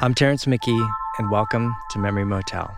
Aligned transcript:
I'm 0.00 0.12
Terrence 0.12 0.48
Mickey, 0.48 0.76
and 1.18 1.30
welcome 1.30 1.72
to 1.90 2.00
Memory 2.00 2.24
Motel. 2.24 2.76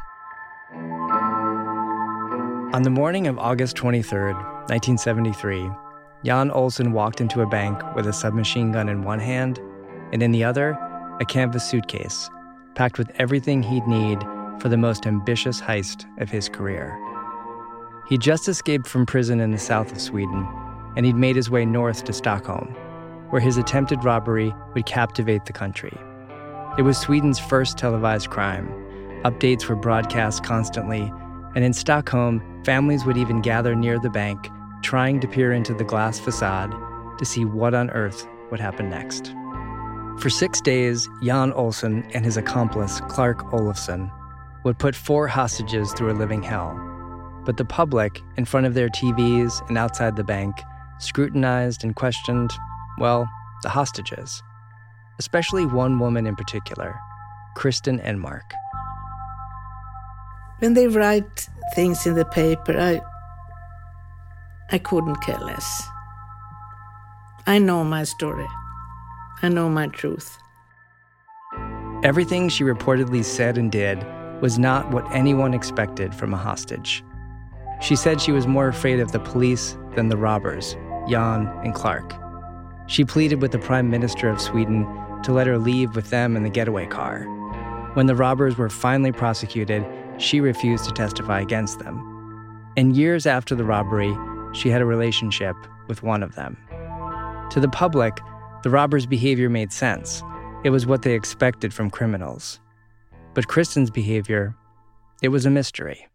On 2.74 2.82
the 2.82 2.90
morning 2.90 3.26
of 3.26 3.38
August 3.38 3.74
23rd, 3.74 4.34
1973, 4.68 5.70
Jan 6.24 6.50
Olsson 6.50 6.92
walked 6.92 7.22
into 7.22 7.40
a 7.40 7.46
bank 7.46 7.82
with 7.94 8.06
a 8.06 8.12
submachine 8.12 8.70
gun 8.70 8.90
in 8.90 9.02
one 9.02 9.18
hand 9.18 9.58
and 10.12 10.22
in 10.22 10.30
the 10.30 10.44
other, 10.44 10.78
a 11.18 11.24
canvas 11.24 11.66
suitcase 11.66 12.28
packed 12.74 12.98
with 12.98 13.10
everything 13.14 13.62
he'd 13.62 13.86
need 13.86 14.20
for 14.60 14.68
the 14.68 14.76
most 14.76 15.06
ambitious 15.06 15.58
heist 15.58 16.04
of 16.20 16.30
his 16.30 16.50
career. 16.50 17.00
He'd 18.10 18.20
just 18.20 18.46
escaped 18.46 18.86
from 18.86 19.06
prison 19.06 19.40
in 19.40 19.52
the 19.52 19.58
south 19.58 19.90
of 19.90 20.02
Sweden, 20.02 20.46
and 20.96 21.06
he'd 21.06 21.16
made 21.16 21.36
his 21.36 21.48
way 21.48 21.64
north 21.64 22.04
to 22.04 22.12
Stockholm, 22.12 22.68
where 23.30 23.40
his 23.40 23.56
attempted 23.56 24.04
robbery 24.04 24.54
would 24.74 24.84
captivate 24.84 25.46
the 25.46 25.54
country. 25.54 25.96
It 26.78 26.82
was 26.82 26.98
Sweden's 26.98 27.38
first 27.38 27.78
televised 27.78 28.28
crime. 28.28 28.68
Updates 29.24 29.66
were 29.66 29.76
broadcast 29.76 30.44
constantly, 30.44 31.10
and 31.54 31.64
in 31.64 31.72
Stockholm, 31.72 32.62
families 32.64 33.06
would 33.06 33.16
even 33.16 33.40
gather 33.40 33.74
near 33.74 33.98
the 33.98 34.10
bank, 34.10 34.50
trying 34.82 35.18
to 35.20 35.26
peer 35.26 35.54
into 35.54 35.72
the 35.72 35.84
glass 35.84 36.20
facade 36.20 36.74
to 37.18 37.24
see 37.24 37.46
what 37.46 37.72
on 37.72 37.88
earth 37.90 38.26
would 38.50 38.60
happen 38.60 38.90
next. 38.90 39.34
For 40.18 40.28
six 40.28 40.60
days, 40.60 41.08
Jan 41.22 41.52
Olsson 41.52 42.10
and 42.12 42.26
his 42.26 42.36
accomplice, 42.36 43.00
Clark 43.08 43.38
Olofsson, 43.52 44.10
would 44.64 44.78
put 44.78 44.94
four 44.94 45.26
hostages 45.28 45.94
through 45.94 46.12
a 46.12 46.20
living 46.20 46.42
hell. 46.42 46.74
But 47.46 47.56
the 47.56 47.64
public, 47.64 48.20
in 48.36 48.44
front 48.44 48.66
of 48.66 48.74
their 48.74 48.90
TVs 48.90 49.66
and 49.70 49.78
outside 49.78 50.16
the 50.16 50.24
bank, 50.24 50.54
scrutinized 50.98 51.84
and 51.84 51.96
questioned, 51.96 52.52
well, 52.98 53.26
the 53.62 53.70
hostages. 53.70 54.42
Especially 55.18 55.64
one 55.64 55.98
woman 55.98 56.26
in 56.26 56.36
particular, 56.36 56.98
Kristen 57.54 57.98
Enmark. 58.00 58.52
When 60.58 60.74
they 60.74 60.88
write 60.88 61.48
things 61.74 62.06
in 62.06 62.14
the 62.14 62.24
paper, 62.24 62.78
I, 62.78 63.00
I 64.70 64.78
couldn't 64.78 65.16
care 65.16 65.38
less. 65.38 65.82
I 67.46 67.58
know 67.58 67.84
my 67.84 68.04
story. 68.04 68.46
I 69.42 69.48
know 69.48 69.68
my 69.68 69.86
truth. 69.88 70.36
Everything 72.02 72.48
she 72.48 72.64
reportedly 72.64 73.24
said 73.24 73.58
and 73.58 73.70
did 73.70 74.04
was 74.40 74.58
not 74.58 74.90
what 74.90 75.10
anyone 75.12 75.54
expected 75.54 76.14
from 76.14 76.34
a 76.34 76.36
hostage. 76.36 77.02
She 77.80 77.96
said 77.96 78.20
she 78.20 78.32
was 78.32 78.46
more 78.46 78.68
afraid 78.68 79.00
of 79.00 79.12
the 79.12 79.20
police 79.20 79.76
than 79.94 80.08
the 80.08 80.16
robbers, 80.16 80.76
Jan 81.08 81.46
and 81.64 81.74
Clark. 81.74 82.14
She 82.86 83.04
pleaded 83.04 83.42
with 83.42 83.52
the 83.52 83.58
Prime 83.58 83.90
Minister 83.90 84.28
of 84.28 84.40
Sweden 84.40 84.86
to 85.22 85.32
let 85.32 85.46
her 85.46 85.58
leave 85.58 85.96
with 85.96 86.10
them 86.10 86.36
in 86.36 86.42
the 86.42 86.50
getaway 86.50 86.86
car. 86.86 87.24
When 87.94 88.06
the 88.06 88.14
robbers 88.14 88.58
were 88.58 88.68
finally 88.68 89.12
prosecuted, 89.12 89.84
she 90.18 90.40
refused 90.40 90.84
to 90.84 90.92
testify 90.92 91.40
against 91.40 91.78
them. 91.78 91.98
And 92.76 92.96
years 92.96 93.26
after 93.26 93.54
the 93.54 93.64
robbery, 93.64 94.14
she 94.52 94.68
had 94.68 94.82
a 94.82 94.86
relationship 94.86 95.56
with 95.88 96.02
one 96.02 96.22
of 96.22 96.34
them. 96.34 96.56
To 97.50 97.60
the 97.60 97.68
public, 97.68 98.18
the 98.62 98.70
robbers' 98.70 99.06
behavior 99.06 99.48
made 99.48 99.72
sense. 99.72 100.22
It 100.64 100.70
was 100.70 100.86
what 100.86 101.02
they 101.02 101.14
expected 101.14 101.72
from 101.72 101.90
criminals. 101.90 102.60
But 103.34 103.48
Kristen's 103.48 103.90
behavior, 103.90 104.54
it 105.22 105.28
was 105.28 105.46
a 105.46 105.50
mystery. 105.50 106.06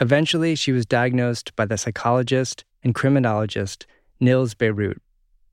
Eventually, 0.00 0.54
she 0.54 0.72
was 0.72 0.86
diagnosed 0.86 1.54
by 1.56 1.66
the 1.66 1.76
psychologist 1.76 2.64
and 2.82 2.94
criminologist 2.94 3.86
Nils 4.20 4.54
Bejerot 4.54 4.98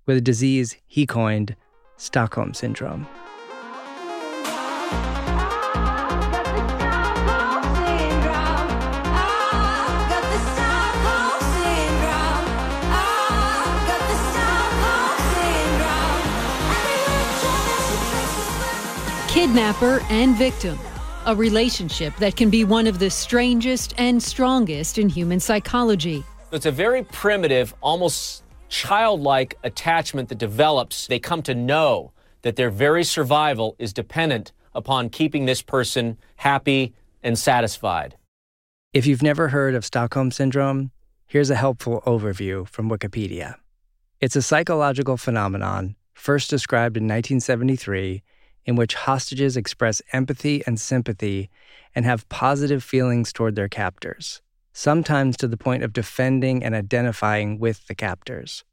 with 0.05 0.17
a 0.17 0.21
disease 0.21 0.77
he 0.87 1.05
coined 1.05 1.55
Stockholm 1.97 2.53
Syndrome. 2.53 3.07
Kidnapper 19.27 20.01
and 20.09 20.35
victim, 20.37 20.79
a 21.25 21.35
relationship 21.35 22.15
that 22.15 22.35
can 22.35 22.49
be 22.49 22.63
one 22.63 22.87
of 22.87 22.99
the 22.99 23.09
strangest 23.09 23.93
and 23.97 24.23
strongest 24.23 24.97
in 24.97 25.09
human 25.09 25.39
psychology. 25.39 26.23
It's 26.51 26.65
a 26.65 26.71
very 26.71 27.03
primitive, 27.03 27.75
almost 27.81 28.44
childlike 28.69 29.57
attachment 29.63 30.29
that 30.29 30.37
develops. 30.37 31.07
They 31.07 31.19
come 31.19 31.41
to 31.43 31.55
know 31.55 32.11
that 32.41 32.55
their 32.55 32.69
very 32.69 33.03
survival 33.03 33.75
is 33.79 33.93
dependent 33.93 34.51
upon 34.73 35.09
keeping 35.09 35.45
this 35.45 35.61
person 35.61 36.17
happy 36.37 36.93
and 37.23 37.37
satisfied. 37.39 38.15
If 38.93 39.05
you've 39.05 39.23
never 39.23 39.49
heard 39.49 39.75
of 39.75 39.83
Stockholm 39.83 40.31
Syndrome, 40.31 40.91
here's 41.27 41.49
a 41.49 41.55
helpful 41.55 42.01
overview 42.05 42.67
from 42.67 42.89
Wikipedia. 42.89 43.55
It's 44.21 44.35
a 44.35 44.41
psychological 44.41 45.17
phenomenon 45.17 45.95
first 46.13 46.49
described 46.49 46.97
in 46.97 47.03
1973 47.03 48.23
in 48.65 48.75
which 48.75 48.95
hostages 48.95 49.57
express 49.57 50.01
empathy 50.11 50.63
and 50.65 50.79
sympathy 50.79 51.49
and 51.93 52.05
have 52.05 52.27
positive 52.29 52.83
feelings 52.83 53.31
toward 53.31 53.55
their 53.55 53.69
captors, 53.69 54.41
sometimes 54.77 55.37
to 55.37 55.47
the 55.47 55.55
point 55.55 55.83
of 55.83 55.93
defending 55.93 56.61
and 56.61 56.75
identifying 56.75 57.57
with 57.57 57.87
the 57.87 57.95
captors. 57.95 58.65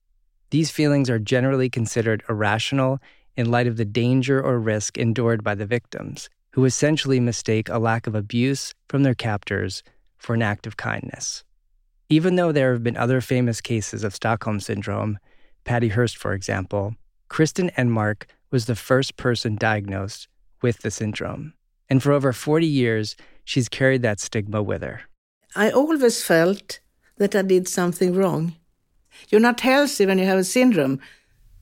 These 0.50 0.72
feelings 0.72 1.08
are 1.08 1.20
generally 1.20 1.70
considered 1.70 2.24
irrational 2.28 2.98
in 3.36 3.52
light 3.52 3.68
of 3.68 3.76
the 3.76 3.84
danger 3.84 4.42
or 4.42 4.58
risk 4.58 4.98
endured 4.98 5.44
by 5.44 5.54
the 5.54 5.64
victims, 5.64 6.28
who 6.50 6.64
essentially 6.64 7.20
mistake 7.20 7.68
a 7.68 7.78
lack 7.78 8.08
of 8.08 8.16
abuse 8.16 8.74
from 8.88 9.04
their 9.04 9.14
captors 9.14 9.84
for 10.18 10.34
an 10.34 10.42
act 10.42 10.66
of 10.66 10.76
kindness. 10.76 11.44
Even 12.08 12.34
though 12.34 12.50
there 12.50 12.72
have 12.72 12.82
been 12.82 12.96
other 12.96 13.20
famous 13.20 13.60
cases 13.60 14.02
of 14.02 14.14
Stockholm 14.14 14.58
Syndrome, 14.58 15.20
Patty 15.64 15.88
Hearst, 15.88 16.16
for 16.16 16.32
example, 16.32 16.96
Kristen 17.28 17.70
Enmark 17.78 18.24
was 18.50 18.66
the 18.66 18.74
first 18.74 19.16
person 19.16 19.54
diagnosed 19.54 20.26
with 20.62 20.80
the 20.80 20.90
syndrome. 20.90 21.54
And 21.88 22.02
for 22.02 22.10
over 22.10 22.32
40 22.32 22.66
years, 22.66 23.14
she's 23.44 23.68
carried 23.68 24.02
that 24.02 24.18
stigma 24.18 24.64
with 24.64 24.82
her. 24.82 25.02
I 25.54 25.70
always 25.70 26.22
felt 26.22 26.80
that 27.18 27.34
I 27.34 27.42
did 27.42 27.68
something 27.68 28.14
wrong. 28.14 28.54
You're 29.28 29.40
not 29.40 29.60
healthy 29.60 30.06
when 30.06 30.18
you 30.18 30.24
have 30.24 30.38
a 30.38 30.44
syndrome. 30.44 31.00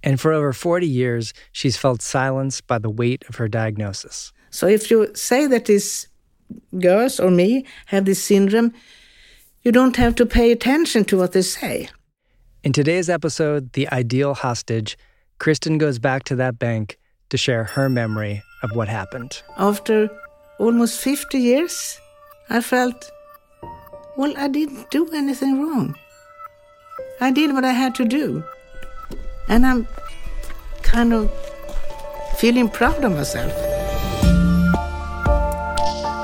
And 0.03 0.21
for 0.21 0.33
over 0.33 0.53
40 0.53 0.87
years, 0.87 1.35
she's 1.53 1.77
felt 1.77 2.01
silenced 2.01 2.67
by 2.67 2.79
the 2.79 2.91
weight 2.91 3.25
of 3.29 3.37
her 3.37 3.49
diagnosis. 3.49 4.33
So 4.51 4.67
if 4.67 4.91
you 4.91 5.09
say 5.15 5.47
that 5.47 5.67
these 5.67 6.09
girls 6.79 7.21
or 7.21 7.31
me 7.31 7.67
have 7.87 8.05
this 8.05 8.23
syndrome, 8.23 8.73
you 9.63 9.73
don't 9.73 9.97
have 9.97 10.15
to 10.17 10.27
pay 10.27 10.53
attention 10.53 11.05
to 11.07 11.19
what 11.19 11.33
they 11.33 11.43
say. 11.43 11.89
In 12.63 12.73
today's 12.73 13.11
episode, 13.11 13.73
The 13.73 13.89
Ideal 13.89 14.35
Hostage, 14.35 14.97
Kristen 15.39 15.79
goes 15.79 15.99
back 15.99 16.25
to 16.25 16.37
that 16.37 16.59
bank 16.59 16.99
to 17.31 17.37
share 17.37 17.65
her 17.65 17.89
memory 17.89 18.43
of 18.63 18.71
what 18.75 18.89
happened. 18.89 19.43
After 19.57 20.11
almost 20.59 21.01
50 21.01 21.39
years, 21.39 21.99
I 22.49 22.61
felt, 22.61 23.11
well, 24.17 24.35
I 24.37 24.49
didn't 24.49 24.91
do 24.91 25.09
anything 25.13 25.63
wrong. 25.63 25.97
I 27.21 27.31
did 27.31 27.53
what 27.53 27.65
I 27.65 27.73
had 27.73 27.95
to 27.97 28.05
do. 28.05 28.43
And 29.49 29.67
I'm 29.67 29.87
kind 30.83 31.13
of 31.13 31.31
feeling 32.39 32.69
proud 32.69 33.03
of 33.05 33.13
myself. 33.13 33.53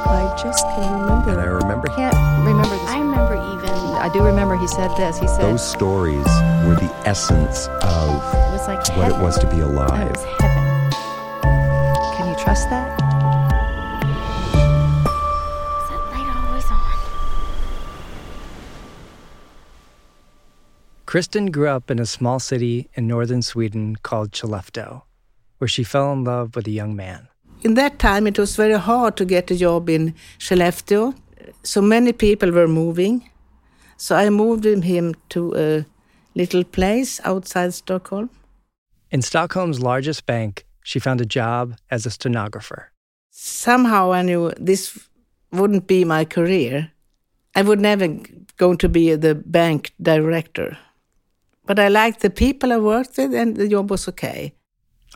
I 0.08 0.36
just 0.42 0.64
can't 0.76 1.00
remember. 1.02 1.30
And 1.30 1.41
I 1.41 1.44
remember 1.46 1.88
can't 1.88 2.14
remember 2.46 2.69
this. 2.69 2.80
I 2.91 2.98
remember 3.00 3.34
even. 3.34 3.70
I 3.96 4.10
do 4.12 4.22
remember 4.22 4.56
he 4.56 4.69
said 4.69 4.94
this. 4.96 5.19
He 5.19 5.26
said 5.26 5.41
those 5.42 5.66
stories 5.69 6.25
were 6.66 6.76
the 6.76 6.92
essence 7.04 7.66
of 7.82 8.11
It 8.34 8.52
was 8.52 8.69
like 8.69 8.96
what 8.96 9.11
it 9.11 9.19
was 9.22 9.38
to 9.38 9.46
be 9.50 9.56
It 9.58 9.62
alive. 9.62 10.11
was 10.11 10.25
heaven. 10.40 10.90
Can 12.16 12.28
you 12.28 12.37
trust 12.44 12.69
that? 12.70 13.06
Kristen 21.16 21.50
grew 21.50 21.68
up 21.68 21.90
in 21.90 21.98
a 21.98 22.04
small 22.04 22.38
city 22.38 22.90
in 22.92 23.06
northern 23.06 23.40
Sweden 23.40 23.96
called 23.96 24.32
Skellefteå, 24.32 25.00
where 25.56 25.66
she 25.66 25.82
fell 25.82 26.12
in 26.12 26.24
love 26.24 26.54
with 26.54 26.66
a 26.66 26.70
young 26.70 26.94
man. 26.94 27.28
In 27.62 27.72
that 27.72 27.98
time, 27.98 28.26
it 28.26 28.38
was 28.38 28.54
very 28.54 28.78
hard 28.78 29.16
to 29.16 29.24
get 29.24 29.50
a 29.50 29.56
job 29.56 29.88
in 29.88 30.14
Skellefteå. 30.38 31.14
So 31.62 31.80
many 31.80 32.12
people 32.12 32.50
were 32.50 32.68
moving. 32.68 33.30
So 33.96 34.14
I 34.14 34.28
moved 34.28 34.66
him 34.66 35.14
to 35.30 35.56
a 35.56 35.86
little 36.34 36.64
place 36.64 37.18
outside 37.24 37.72
Stockholm. 37.72 38.28
In 39.10 39.22
Stockholm's 39.22 39.80
largest 39.80 40.26
bank, 40.26 40.66
she 40.82 40.98
found 40.98 41.22
a 41.22 41.24
job 41.24 41.78
as 41.90 42.04
a 42.04 42.10
stenographer. 42.10 42.92
Somehow 43.30 44.12
I 44.12 44.20
knew 44.20 44.52
this 44.60 45.08
wouldn't 45.50 45.86
be 45.86 46.04
my 46.04 46.26
career. 46.26 46.92
I 47.54 47.62
would 47.62 47.80
never 47.80 48.06
go 48.58 48.74
to 48.74 48.86
be 48.86 49.14
the 49.14 49.34
bank 49.34 49.94
director. 49.98 50.76
But 51.66 51.78
I 51.78 51.88
liked 51.88 52.20
the 52.20 52.30
people 52.30 52.72
I 52.72 52.78
worked 52.78 53.18
with 53.18 53.34
and 53.34 53.56
the 53.56 53.68
job 53.68 53.90
was 53.90 54.08
okay. 54.08 54.52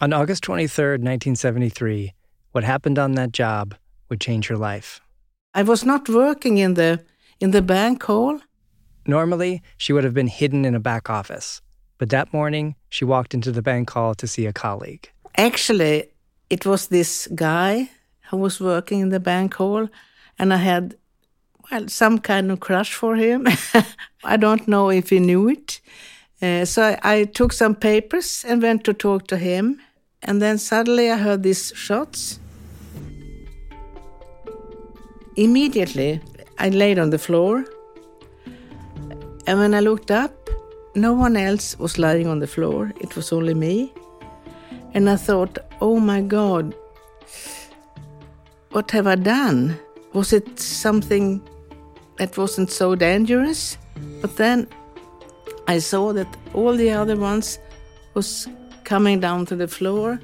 On 0.01 0.13
August 0.13 0.43
23, 0.43 0.93
1973, 0.93 2.15
what 2.53 2.65
happened 2.65 2.99
on 2.99 3.13
that 3.13 3.33
job 3.33 3.75
would 4.09 4.21
change 4.21 4.49
her 4.49 4.57
life. 4.57 5.01
I 5.55 5.63
was 5.63 5.85
not 5.85 6.09
working 6.09 6.59
in 6.59 6.75
the 6.75 7.01
in 7.41 7.53
the 7.53 7.63
bank 7.63 8.03
hall. 8.03 8.41
Normally, 9.07 9.63
she 9.77 9.93
would 9.93 10.05
have 10.05 10.15
been 10.15 10.29
hidden 10.29 10.65
in 10.65 10.75
a 10.75 10.81
back 10.81 11.09
office, 11.09 11.63
but 11.99 12.11
that 12.11 12.33
morning 12.33 12.75
she 12.89 13.05
walked 13.05 13.35
into 13.35 13.51
the 13.53 13.63
bank 13.63 13.91
hall 13.91 14.15
to 14.15 14.27
see 14.27 14.47
a 14.47 14.53
colleague. 14.53 15.11
Actually, 15.37 16.11
it 16.51 16.67
was 16.67 16.89
this 16.89 17.29
guy 17.35 17.91
who 18.31 18.37
was 18.37 18.61
working 18.61 19.01
in 19.01 19.09
the 19.09 19.21
bank 19.21 19.55
hall, 19.55 19.89
and 20.39 20.53
I 20.53 20.59
had 20.59 20.97
well 21.71 21.89
some 21.89 22.19
kind 22.19 22.51
of 22.51 22.61
crush 22.61 22.95
for 22.95 23.17
him. 23.17 23.47
I 24.25 24.37
don't 24.37 24.67
know 24.67 24.91
if 24.91 25.11
he 25.11 25.19
knew 25.19 25.49
it. 25.49 25.81
Uh, 26.43 26.65
so 26.65 26.83
I, 26.83 26.99
I 27.03 27.25
took 27.25 27.53
some 27.53 27.75
papers 27.75 28.45
and 28.49 28.63
went 28.63 28.85
to 28.85 28.95
talk 28.95 29.27
to 29.27 29.37
him, 29.37 29.81
and 30.23 30.41
then 30.41 30.59
suddenly 30.59 31.11
I 31.11 31.19
heard 31.19 31.43
these 31.43 31.73
shots. 31.75 32.41
Immediately, 35.37 36.21
I 36.59 36.71
laid 36.71 36.99
on 36.99 37.11
the 37.11 37.19
floor, 37.19 37.65
and 39.47 39.59
when 39.59 39.75
I 39.75 39.81
looked 39.81 40.11
up, 40.11 40.49
no 40.95 41.13
one 41.13 41.37
else 41.37 41.79
was 41.79 41.99
lying 41.99 42.27
on 42.27 42.41
the 42.41 42.47
floor. 42.47 42.93
It 43.01 43.17
was 43.17 43.33
only 43.33 43.55
me. 43.55 43.93
And 44.93 45.09
I 45.09 45.17
thought, 45.17 45.59
oh 45.81 46.01
my 46.01 46.21
God, 46.21 46.75
what 48.71 48.91
have 48.91 49.07
I 49.07 49.15
done? 49.15 49.79
Was 50.13 50.33
it 50.33 50.59
something 50.59 51.41
that 52.17 52.37
wasn't 52.37 52.71
so 52.71 52.95
dangerous? 52.95 53.79
But 54.21 54.37
then 54.37 54.67
I 55.71 55.79
saw 55.79 56.13
that 56.15 56.27
all 56.53 56.75
the 56.75 56.91
other 56.91 57.17
ones 57.17 57.61
was 58.15 58.49
coming 58.83 59.21
down 59.21 59.47
to 59.47 59.55
the 59.55 59.69
floor. 59.69 60.19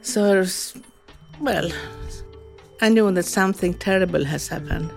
So, 0.00 0.38
was, 0.38 0.74
well, 1.38 1.70
I 2.80 2.88
knew 2.88 3.12
that 3.12 3.26
something 3.26 3.74
terrible 3.74 4.24
has 4.24 4.48
happened. 4.48 4.90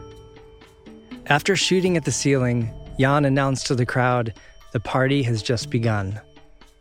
After 1.26 1.58
shooting 1.58 1.98
at 1.98 2.06
the 2.06 2.14
ceiling, 2.14 2.74
Jan 2.98 3.26
announced 3.26 3.68
to 3.68 3.76
the 3.76 3.86
crowd, 3.86 4.34
the 4.72 4.80
party 4.80 5.22
has 5.24 5.44
just 5.44 5.70
begun. 5.70 6.18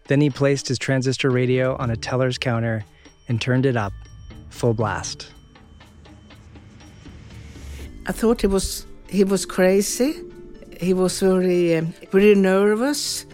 Then 0.06 0.20
he 0.20 0.30
placed 0.30 0.68
his 0.68 0.78
transistor 0.78 1.30
radio 1.30 1.74
on 1.78 1.90
a 1.90 1.96
teller's 1.96 2.38
counter 2.38 2.84
and 3.26 3.40
turned 3.40 3.66
it 3.66 3.76
up, 3.76 3.92
full 4.50 4.74
blast. 4.74 5.26
I 8.06 8.12
thought 8.12 8.42
he 8.42 8.46
was 8.46 8.86
he 9.08 9.24
was 9.24 9.44
crazy. 9.44 10.22
He 10.80 10.94
was 10.94 11.20
very 11.20 11.76
uh, 11.76 11.82
very 12.10 12.34
nervous. 12.34 13.26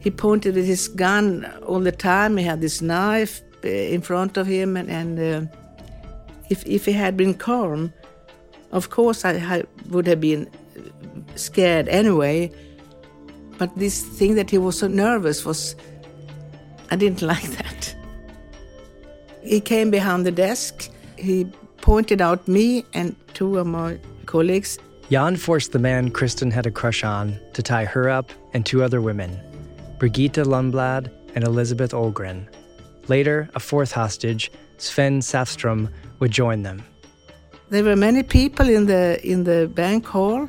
He 0.00 0.10
pointed 0.10 0.56
at 0.56 0.64
his 0.64 0.88
gun 0.88 1.46
all 1.66 1.80
the 1.80 1.92
time. 1.92 2.36
He 2.36 2.44
had 2.44 2.60
this 2.60 2.82
knife 2.82 3.40
uh, 3.64 3.68
in 3.68 4.00
front 4.00 4.36
of 4.36 4.46
him, 4.46 4.76
and, 4.76 4.90
and 4.90 5.18
uh, 5.18 5.56
if 6.50 6.66
if 6.66 6.84
he 6.86 6.92
had 6.92 7.16
been 7.16 7.34
calm, 7.34 7.92
of 8.72 8.90
course 8.90 9.24
I, 9.24 9.32
I 9.34 9.62
would 9.90 10.06
have 10.06 10.20
been 10.20 10.50
scared 11.36 11.88
anyway. 11.88 12.50
But 13.58 13.76
this 13.76 14.02
thing 14.02 14.34
that 14.34 14.50
he 14.50 14.58
was 14.58 14.78
so 14.78 14.88
nervous 14.88 15.44
was, 15.44 15.76
I 16.90 16.96
didn't 16.96 17.22
like 17.32 17.48
that. 17.58 17.94
He 19.42 19.60
came 19.60 19.90
behind 19.90 20.26
the 20.26 20.30
desk. 20.30 20.90
He 21.16 21.46
pointed 21.80 22.20
out 22.20 22.48
me 22.48 22.84
and 22.94 23.14
two 23.34 23.58
of 23.58 23.66
my 23.66 23.98
colleagues. 24.26 24.78
Jan 25.12 25.36
forced 25.36 25.72
the 25.72 25.78
man 25.78 26.10
Kristen 26.10 26.50
had 26.50 26.64
a 26.64 26.70
crush 26.70 27.04
on 27.04 27.38
to 27.52 27.62
tie 27.62 27.84
her 27.84 28.08
up 28.08 28.30
and 28.54 28.64
two 28.64 28.82
other 28.82 29.02
women, 29.02 29.38
Birgitta 29.98 30.42
Lundblad 30.42 31.10
and 31.34 31.44
Elizabeth 31.44 31.92
Oldgren. 31.92 32.46
Later, 33.08 33.50
a 33.54 33.60
fourth 33.60 33.92
hostage, 33.92 34.50
Sven 34.78 35.20
Safstrom, 35.20 35.90
would 36.18 36.30
join 36.30 36.62
them. 36.62 36.82
There 37.68 37.84
were 37.84 37.94
many 37.94 38.22
people 38.22 38.66
in 38.70 38.86
the 38.86 39.20
in 39.22 39.44
the 39.44 39.70
bank 39.74 40.06
hall, 40.06 40.48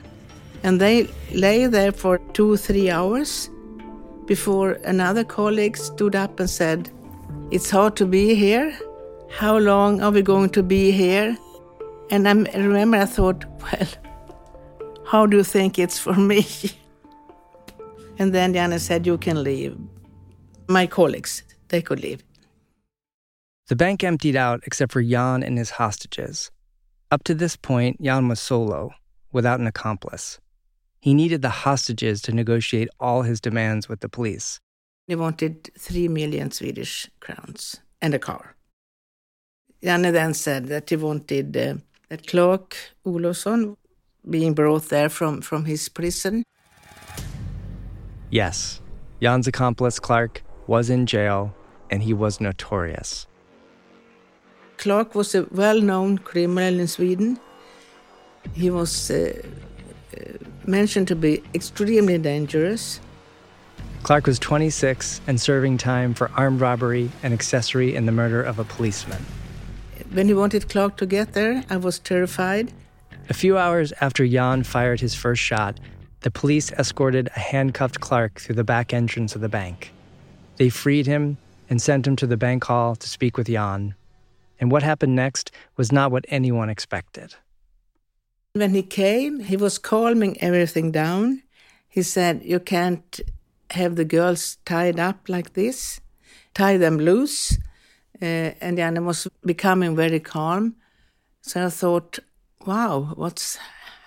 and 0.63 0.80
they 0.80 1.09
lay 1.33 1.68
there 1.68 1.92
for 1.92 2.19
two 2.31 2.56
three 2.56 2.89
hours 2.89 3.50
before 4.27 4.80
another 4.86 5.25
colleague 5.25 5.75
stood 5.75 6.16
up 6.16 6.39
and 6.39 6.50
said, 6.50 6.89
"It's 7.51 7.69
hard 7.69 7.98
to 7.98 8.06
be 8.06 8.33
here. 8.33 8.71
How 9.30 9.57
long 9.57 10.01
are 10.01 10.12
we 10.12 10.21
going 10.21 10.51
to 10.51 10.63
be 10.63 10.92
here?" 10.92 11.36
And 12.09 12.30
I 12.30 12.33
remember 12.56 12.98
I 12.98 13.06
thought, 13.06 13.44
well, 13.62 14.12
how 15.06 15.26
do 15.26 15.38
you 15.38 15.44
think 15.44 15.78
it's 15.78 16.00
for 16.00 16.14
me? 16.14 16.46
and 18.18 18.34
then 18.34 18.54
Janne 18.54 18.80
said, 18.80 19.06
you 19.06 19.18
can 19.18 19.44
leave. 19.44 19.78
My 20.68 20.88
colleagues, 20.88 21.44
they 21.68 21.82
could 21.82 22.02
leave. 22.02 22.24
The 23.68 23.76
bank 23.76 24.04
emptied 24.04 24.36
out 24.36 24.62
except 24.66 24.92
for 24.92 25.02
Jan 25.02 25.44
and 25.44 25.58
his 25.58 25.72
hostages. 25.72 26.52
Up 27.12 27.24
to 27.26 27.34
this 27.34 27.56
point, 27.56 28.02
Jan 28.02 28.28
was 28.28 28.40
solo, 28.40 28.92
without 29.32 29.60
an 29.60 29.68
accomplice. 29.68 30.40
He 31.00 31.14
needed 31.14 31.42
the 31.42 31.50
hostages 31.50 32.22
to 32.24 32.32
negotiate 32.32 32.90
all 33.00 33.24
his 33.24 33.42
demands 33.42 33.90
with 33.90 34.00
the 34.00 34.10
police. 34.10 34.60
He 35.08 35.16
wanted 35.16 35.70
three 35.78 36.08
million 36.08 36.52
Swedish 36.52 37.10
crowns 37.20 37.82
and 38.02 38.14
a 38.14 38.20
car. 38.20 38.56
Janne 39.84 40.14
then 40.14 40.34
said 40.34 40.68
that 40.68 40.90
he 40.90 40.96
wanted 40.96 41.58
uh, 41.58 41.76
that 42.10 42.26
Clark 42.28 42.78
Olofsson 43.06 43.76
being 44.30 44.54
brought 44.54 44.90
there 44.90 45.10
from, 45.10 45.42
from 45.42 45.66
his 45.66 45.90
prison. 45.90 46.44
Yes, 48.30 48.81
Jan's 49.22 49.48
accomplice, 49.48 50.00
Clark, 50.00 50.44
was 50.68 50.90
in 50.90 51.06
jail, 51.06 51.54
and 51.90 52.02
he 52.04 52.14
was 52.14 52.42
notorious. 52.42 53.28
Clark 54.78 55.16
was 55.16 55.36
a 55.36 55.44
well 55.52 55.80
known 55.80 56.18
criminal 56.18 56.80
in 56.80 56.88
Sweden. 56.88 57.40
He 58.54 58.70
was 58.70 59.12
uh, 59.12 59.42
uh, 60.18 60.22
mentioned 60.66 61.08
to 61.10 61.16
be 61.16 61.44
extremely 61.54 62.18
dangerous. 62.18 63.00
Clark 64.04 64.28
was 64.28 64.40
26 64.40 65.22
and 65.28 65.40
serving 65.40 65.78
time 65.78 66.14
for 66.14 66.30
armed 66.36 66.60
robbery 66.60 67.10
and 67.24 67.34
accessory 67.34 67.96
in 67.96 68.06
the 68.06 68.12
murder 68.12 68.44
of 68.44 68.60
a 68.60 68.66
policeman. 68.66 69.26
When 70.12 70.28
he 70.28 70.34
wanted 70.34 70.68
Clark 70.68 70.98
to 70.98 71.06
get 71.06 71.34
there, 71.34 71.64
I 71.69 71.78
was 71.78 72.00
terrified. 72.00 72.74
A 73.30 73.34
few 73.34 73.58
hours 73.58 73.94
after 74.02 74.28
Jan 74.28 74.64
fired 74.64 75.00
his 75.00 75.16
first 75.16 75.42
shot, 75.42 75.80
the 76.22 76.31
police 76.31 76.72
escorted 76.74 77.30
a 77.36 77.40
handcuffed 77.40 78.02
Clark 78.02 78.40
through 78.40 78.56
the 78.56 78.64
back 78.64 78.94
entrance 78.94 79.36
of 79.36 79.42
the 79.42 79.50
bank. 79.50 79.94
They 80.57 80.69
freed 80.69 81.07
him 81.07 81.38
and 81.69 81.81
sent 81.81 82.06
him 82.06 82.16
to 82.18 82.28
the 82.28 82.38
bank 82.38 82.66
hall 82.66 82.95
to 82.95 83.07
speak 83.07 83.38
with 83.38 83.47
Jan. 83.47 83.95
And 84.59 84.71
what 84.71 84.83
happened 84.83 85.16
next 85.16 85.52
was 85.78 85.92
not 85.92 86.12
what 86.12 86.26
anyone 86.28 86.69
expected. 86.69 87.36
When 88.54 88.74
he 88.74 88.83
came, 88.83 89.40
he 89.40 89.57
was 89.57 89.78
calming 89.80 90.42
everything 90.42 90.92
down. 90.92 91.44
He 91.88 92.04
said, 92.04 92.42
You 92.44 92.59
can't 92.59 93.21
have 93.71 93.95
the 93.95 94.06
girls 94.06 94.57
tied 94.66 95.00
up 95.00 95.28
like 95.28 95.54
this, 95.54 96.02
tie 96.54 96.78
them 96.78 96.97
loose. 96.97 97.57
Uh, 98.21 98.54
and 98.62 98.78
Jan 98.78 99.04
was 99.06 99.28
becoming 99.45 99.95
very 99.95 100.19
calm. 100.19 100.76
So 101.42 101.66
I 101.66 101.69
thought, 101.69 102.19
wow, 102.66 103.14
what's 103.16 103.58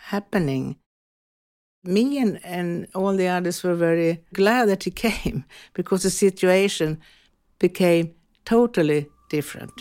happening? 0.05 0.77
Me 1.85 2.19
and, 2.19 2.41
and 2.45 2.89
all 2.95 3.15
the 3.17 3.29
others 3.29 3.63
were 3.63 3.75
very 3.75 4.25
glad 4.35 4.69
that 4.69 4.85
he 4.85 4.91
came 5.07 5.45
because 5.75 6.03
the 6.03 6.11
situation 6.11 7.01
became 7.59 8.15
totally 8.45 9.09
different. 9.31 9.73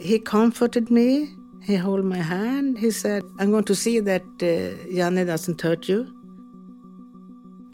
He 0.00 0.18
comforted 0.18 0.90
me. 0.90 1.28
He 1.62 1.74
held 1.74 2.04
my 2.04 2.18
hand. 2.18 2.78
He 2.78 2.90
said, 2.90 3.22
I'm 3.38 3.50
going 3.52 3.64
to 3.64 3.74
see 3.74 4.00
that 4.00 4.22
uh, 4.22 4.74
Janne 4.90 5.26
doesn't 5.26 5.60
hurt 5.60 5.88
you. 5.88 6.12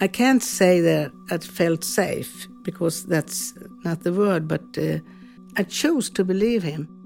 I 0.01 0.09
can't 0.09 0.43
say 0.43 0.81
that 0.81 1.11
I 1.31 1.39
felt 1.39 1.83
safe 1.83 2.47
because 2.63 3.07
that's 3.07 3.55
not 3.85 4.03
the 4.03 4.13
word, 4.13 4.47
but 4.47 4.63
uh, 4.77 4.99
I 5.57 5.63
chose 5.63 6.11
to 6.11 6.25
believe 6.25 6.63
him. 6.63 6.98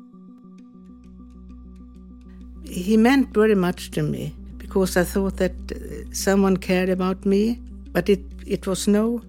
He 2.73 2.97
meant 2.97 3.35
very 3.35 3.55
much 3.55 3.91
to 3.91 4.03
me 4.03 4.35
because 4.57 4.97
I 4.97 5.05
thought 5.05 5.37
that 5.37 5.53
uh, 5.71 5.77
someone 6.13 6.57
cared 6.57 6.89
about 6.89 7.27
me, 7.27 7.61
but 7.93 8.09
it, 8.09 8.21
it 8.47 8.67
was 8.67 8.89
no, 8.89 9.21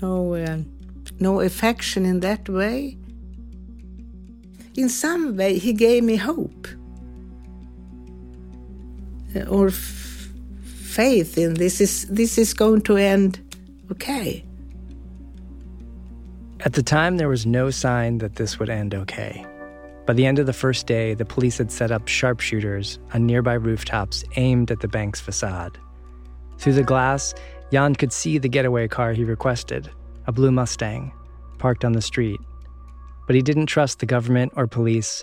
no, 0.00 0.34
uh, 0.34 0.58
no 1.20 1.40
affection 1.40 2.06
in 2.06 2.20
that 2.20 2.48
way. 2.48 2.96
In 4.76 4.88
some 4.88 5.36
way, 5.36 5.58
he 5.58 5.74
gave 5.74 6.04
me 6.04 6.16
hope 6.16 6.66
uh, 9.36 9.40
or 9.40 9.68
f- 9.68 10.30
faith 10.62 11.36
in 11.36 11.54
this 11.54 11.80
is 11.80 12.06
this 12.06 12.38
is 12.38 12.54
going 12.54 12.80
to 12.82 12.96
end 12.96 13.38
okay. 13.90 14.42
At 16.60 16.72
the 16.72 16.82
time, 16.82 17.18
there 17.18 17.28
was 17.28 17.44
no 17.44 17.70
sign 17.70 18.18
that 18.18 18.36
this 18.36 18.58
would 18.58 18.70
end 18.70 18.94
okay. 18.94 19.44
By 20.08 20.14
the 20.14 20.24
end 20.24 20.38
of 20.38 20.46
the 20.46 20.54
first 20.54 20.86
day, 20.86 21.12
the 21.12 21.26
police 21.26 21.58
had 21.58 21.70
set 21.70 21.90
up 21.90 22.08
sharpshooters 22.08 22.98
on 23.12 23.26
nearby 23.26 23.52
rooftops 23.52 24.24
aimed 24.36 24.70
at 24.70 24.80
the 24.80 24.88
bank's 24.88 25.20
facade. 25.20 25.78
Through 26.56 26.72
the 26.72 26.82
glass, 26.82 27.34
Jan 27.70 27.94
could 27.94 28.10
see 28.10 28.38
the 28.38 28.48
getaway 28.48 28.88
car 28.88 29.12
he 29.12 29.22
requested, 29.22 29.90
a 30.26 30.32
blue 30.32 30.50
Mustang. 30.50 31.12
parked 31.58 31.84
on 31.84 31.92
the 31.92 32.00
street. 32.00 32.40
But 33.26 33.36
he 33.36 33.42
didn't 33.42 33.66
trust 33.66 33.98
the 33.98 34.06
government 34.06 34.54
or 34.56 34.66
police. 34.66 35.22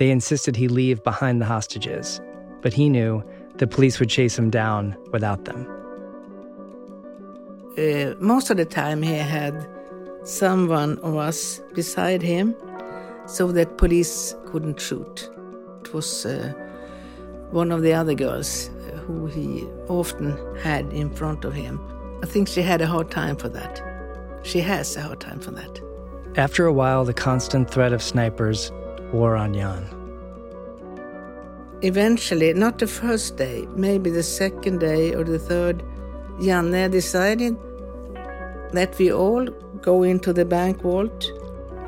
They 0.00 0.10
insisted 0.10 0.56
he 0.56 0.66
leave 0.66 1.04
behind 1.04 1.40
the 1.40 1.46
hostages. 1.46 2.20
But 2.60 2.72
he 2.72 2.88
knew 2.88 3.22
the 3.58 3.68
police 3.68 4.00
would 4.00 4.10
chase 4.10 4.36
him 4.36 4.50
down 4.50 4.96
without 5.12 5.44
them. 5.44 5.64
Uh, 7.78 8.14
most 8.18 8.50
of 8.50 8.56
the 8.56 8.64
time, 8.64 9.00
he 9.00 9.14
had 9.14 9.64
someone 10.24 10.98
us 11.04 11.60
beside 11.72 12.20
him 12.20 12.56
so 13.26 13.52
that 13.52 13.78
police 13.78 14.34
couldn't 14.46 14.80
shoot. 14.80 15.30
It 15.82 15.92
was 15.92 16.26
uh, 16.26 16.52
one 17.50 17.72
of 17.72 17.82
the 17.82 17.92
other 17.92 18.14
girls 18.14 18.68
uh, 18.68 18.96
who 18.98 19.26
he 19.26 19.66
often 19.88 20.36
had 20.56 20.92
in 20.92 21.10
front 21.10 21.44
of 21.44 21.52
him. 21.52 21.80
I 22.22 22.26
think 22.26 22.48
she 22.48 22.62
had 22.62 22.80
a 22.80 22.86
hard 22.86 23.10
time 23.10 23.36
for 23.36 23.48
that. 23.50 23.82
She 24.42 24.60
has 24.60 24.96
a 24.96 25.02
hard 25.02 25.20
time 25.20 25.40
for 25.40 25.50
that. 25.52 25.80
After 26.36 26.66
a 26.66 26.72
while, 26.72 27.04
the 27.04 27.14
constant 27.14 27.70
threat 27.70 27.92
of 27.92 28.02
snipers 28.02 28.72
wore 29.12 29.36
on 29.36 29.54
Jan. 29.54 29.84
Eventually, 31.82 32.52
not 32.54 32.78
the 32.78 32.86
first 32.86 33.36
day, 33.36 33.68
maybe 33.76 34.10
the 34.10 34.22
second 34.22 34.80
day 34.80 35.14
or 35.14 35.22
the 35.22 35.38
third, 35.38 35.82
Janne 36.40 36.90
decided 36.90 37.56
that 38.72 38.96
we 38.98 39.12
all 39.12 39.44
go 39.80 40.02
into 40.02 40.32
the 40.32 40.44
bank 40.44 40.82
vault. 40.82 41.30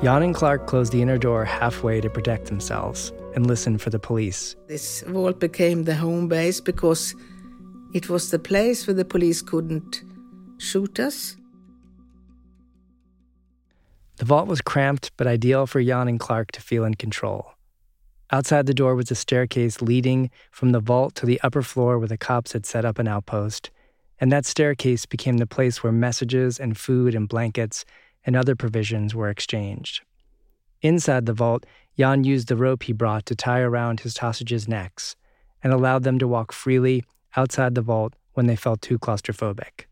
Jan 0.03 0.21
and 0.21 0.35
Clark 0.35 0.67
closed 0.67 0.93
the 0.93 1.01
inner 1.01 1.17
door 1.17 1.43
halfway 1.43 1.99
to 2.01 2.09
protect 2.09 2.45
themselves 2.45 3.11
and 3.33 3.47
listen 3.47 3.79
for 3.79 3.89
the 3.89 3.97
police. 3.97 4.55
This 4.67 5.01
vault 5.01 5.39
became 5.39 5.85
the 5.85 5.95
home 5.95 6.27
base 6.27 6.61
because 6.61 7.15
it 7.95 8.07
was 8.07 8.29
the 8.29 8.37
place 8.37 8.85
where 8.85 8.93
the 8.93 9.05
police 9.05 9.41
couldn't 9.41 10.03
shoot 10.59 10.99
us. 10.99 11.35
The 14.17 14.25
vault 14.25 14.47
was 14.47 14.61
cramped 14.61 15.11
but 15.17 15.25
ideal 15.25 15.65
for 15.65 15.81
Jan 15.81 16.07
and 16.07 16.19
Clark 16.19 16.51
to 16.51 16.61
feel 16.61 16.85
in 16.85 16.93
control. 16.93 17.53
Outside 18.29 18.67
the 18.67 18.75
door 18.75 18.93
was 18.93 19.09
a 19.09 19.15
staircase 19.15 19.81
leading 19.81 20.29
from 20.51 20.73
the 20.73 20.79
vault 20.79 21.15
to 21.15 21.25
the 21.25 21.41
upper 21.41 21.63
floor 21.63 21.97
where 21.97 22.07
the 22.07 22.17
cops 22.17 22.53
had 22.53 22.67
set 22.67 22.85
up 22.85 22.99
an 22.99 23.07
outpost, 23.07 23.71
and 24.19 24.31
that 24.31 24.45
staircase 24.45 25.07
became 25.07 25.37
the 25.37 25.47
place 25.47 25.81
where 25.81 25.93
messages 25.93 26.59
and 26.59 26.77
food 26.77 27.15
and 27.15 27.27
blankets 27.27 27.83
and 28.27 28.35
other 28.35 28.55
provisions 28.55 29.15
were 29.15 29.29
exchanged. 29.29 30.01
Inside 30.81 31.25
the 31.25 31.33
vault, 31.33 31.65
Jan 31.97 32.25
used 32.25 32.49
the 32.49 32.57
rope 32.57 32.83
he 32.83 32.93
brought 32.93 33.25
to 33.25 33.35
tie 33.35 33.61
around 33.61 34.01
his 34.01 34.17
hostages' 34.17 34.67
necks 34.67 35.15
and 35.63 35.73
allowed 35.73 36.03
them 36.03 36.19
to 36.19 36.27
walk 36.27 36.51
freely 36.51 37.03
outside 37.35 37.73
the 37.73 37.81
vault 37.81 38.13
when 38.33 38.45
they 38.45 38.55
felt 38.55 38.81
too 38.81 38.99
claustrophobic. 38.99 39.85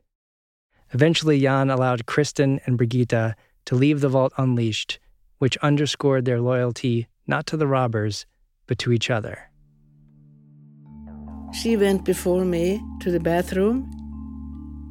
Eventually, 0.93 1.39
Jan 1.39 1.71
allowed 1.71 2.05
Kristen 2.05 2.59
and 2.65 2.77
Birgitta 2.77 3.33
to 3.65 3.75
leave 3.75 4.01
the 4.01 4.09
vault 4.09 4.33
unleashed, 4.37 4.99
which 5.39 5.57
underscored 5.57 6.25
their 6.25 6.41
loyalty 6.41 7.07
not 7.25 7.47
to 7.47 7.57
the 7.57 7.67
robbers, 7.67 8.25
but 8.67 8.77
to 8.79 8.91
each 8.91 9.09
other. 9.09 9.49
She 11.53 11.77
went 11.77 12.03
before 12.03 12.45
me 12.45 12.81
to 12.99 13.11
the 13.11 13.19
bathroom, 13.19 13.89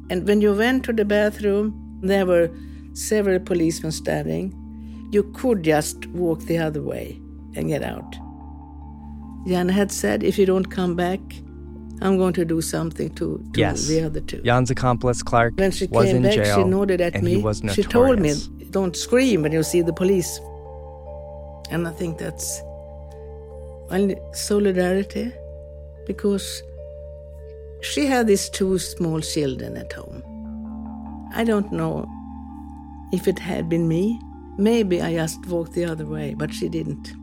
and 0.09 0.27
when 0.27 0.41
you 0.41 0.53
went 0.53 0.83
to 0.85 0.93
the 0.93 1.05
bathroom, 1.05 1.99
there 2.01 2.25
were 2.25 2.49
several 2.95 3.39
policemen 3.39 3.91
standing. 3.91 4.53
You 5.11 5.23
could 5.33 5.63
just 5.63 6.07
walk 6.07 6.41
the 6.41 6.57
other 6.57 6.81
way 6.81 7.19
and 7.55 7.67
get 7.67 7.83
out. 7.83 8.15
Jan 9.47 9.69
had 9.69 9.91
said, 9.91 10.23
if 10.23 10.39
you 10.39 10.45
don't 10.45 10.65
come 10.65 10.95
back, 10.95 11.19
I'm 12.01 12.17
going 12.17 12.33
to 12.33 12.43
do 12.45 12.61
something 12.61 13.09
to, 13.15 13.37
to 13.53 13.59
Yes. 13.59 13.87
the 13.87 14.01
other 14.01 14.19
two. 14.19 14.41
Jan's 14.41 14.71
accomplice, 14.71 15.21
Clark, 15.21 15.53
When 15.57 15.71
she 15.71 15.85
was 15.87 16.07
came 16.07 16.17
in 16.17 16.23
back, 16.23 16.33
jail, 16.33 16.55
she 16.57 16.63
nodded 16.63 16.99
at 17.01 17.15
and 17.15 17.23
me. 17.23 17.35
he 17.35 17.41
was 17.41 17.61
she 17.73 17.83
told 17.83 18.19
me, 18.19 18.33
"Don't 18.71 18.95
scream 18.97 19.43
when 19.43 19.51
you 19.53 19.63
see 19.63 19.81
the 19.81 19.93
police." 19.93 20.39
And 21.71 21.87
I 21.87 21.91
think 21.91 22.17
that's 22.17 22.61
well, 23.89 24.13
solidarity, 24.33 25.31
because 26.07 26.61
she 27.81 28.05
had 28.07 28.27
these 28.27 28.49
two 28.49 28.77
small 28.77 29.21
children 29.21 29.77
at 29.77 29.93
home. 29.93 30.21
I 31.33 31.43
don't 31.43 31.71
know 31.71 32.09
if 33.11 33.27
it 33.27 33.39
had 33.39 33.69
been 33.69 33.87
me. 33.87 34.19
Maybe 34.57 35.01
I 35.01 35.13
just 35.13 35.45
walked 35.47 35.73
the 35.73 35.85
other 35.85 36.05
way, 36.05 36.33
but 36.33 36.53
she 36.53 36.69
didn't. 36.69 37.13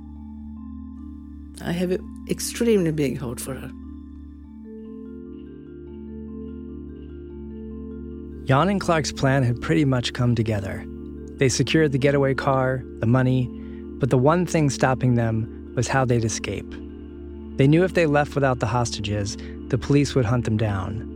I 1.63 1.73
have 1.73 1.91
an 1.93 2.27
extremely 2.29 2.93
big 2.93 3.19
heart 3.19 3.41
for 3.41 3.55
her. 3.55 3.71
Jan 8.45 8.69
and 8.69 8.81
Clark's 8.81 9.13
plan 9.13 9.45
had 9.45 9.61
pretty 9.61 9.85
much 9.85 10.13
come 10.13 10.35
together. 10.35 10.85
They 11.37 11.49
secured 11.49 11.93
the 11.93 11.99
getaway 11.99 12.35
car, 12.35 12.83
the 12.99 13.07
money, 13.07 13.49
but 13.99 14.11
the 14.11 14.19
one 14.19 14.47
thing 14.47 14.69
stopping 14.69 15.15
them 15.15 15.73
was 15.77 15.89
how 15.89 16.05
they'd 16.05 16.25
escape. 16.25 16.71
They 17.57 17.69
knew 17.69 17.85
if 17.85 17.95
they 17.95 18.07
left 18.07 18.35
without 18.35 18.59
the 18.59 18.67
hostages, 18.67 19.37
the 19.69 19.79
police 19.79 20.15
would 20.15 20.25
hunt 20.25 20.45
them 20.45 20.57
down. 20.57 21.12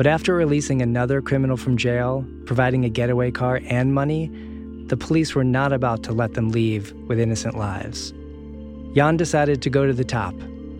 But 0.00 0.06
after 0.06 0.34
releasing 0.34 0.80
another 0.80 1.20
criminal 1.20 1.58
from 1.58 1.76
jail, 1.76 2.24
providing 2.46 2.86
a 2.86 2.88
getaway 2.88 3.30
car 3.30 3.60
and 3.66 3.92
money, 3.92 4.30
the 4.86 4.96
police 4.96 5.34
were 5.34 5.44
not 5.44 5.74
about 5.74 6.02
to 6.04 6.12
let 6.12 6.32
them 6.32 6.48
leave 6.48 6.94
with 7.06 7.20
innocent 7.20 7.58
lives. 7.58 8.14
Jan 8.94 9.18
decided 9.18 9.60
to 9.60 9.68
go 9.68 9.86
to 9.86 9.92
the 9.92 10.02
top. 10.02 10.34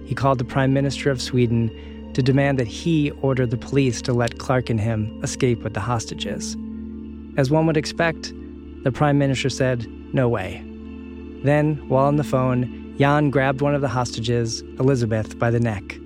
He 0.06 0.14
called 0.14 0.38
the 0.38 0.44
Prime 0.46 0.72
Minister 0.72 1.10
of 1.10 1.20
Sweden 1.20 2.10
to 2.14 2.22
demand 2.22 2.58
that 2.60 2.66
he 2.66 3.10
order 3.20 3.44
the 3.44 3.58
police 3.58 4.00
to 4.00 4.14
let 4.14 4.38
Clark 4.38 4.70
and 4.70 4.80
him 4.80 5.20
escape 5.22 5.62
with 5.62 5.74
the 5.74 5.80
hostages. 5.80 6.56
As 7.36 7.50
one 7.50 7.66
would 7.66 7.76
expect, 7.76 8.32
the 8.84 8.90
Prime 8.90 9.18
Minister 9.18 9.50
said, 9.50 9.86
No 10.14 10.30
way. 10.30 10.64
Then, 11.44 11.76
while 11.90 12.06
on 12.06 12.16
the 12.16 12.24
phone, 12.24 12.96
Jan 12.98 13.28
grabbed 13.28 13.60
one 13.60 13.74
of 13.74 13.82
the 13.82 13.88
hostages, 13.88 14.62
Elizabeth, 14.78 15.38
by 15.38 15.50
the 15.50 15.60
neck. 15.60 15.98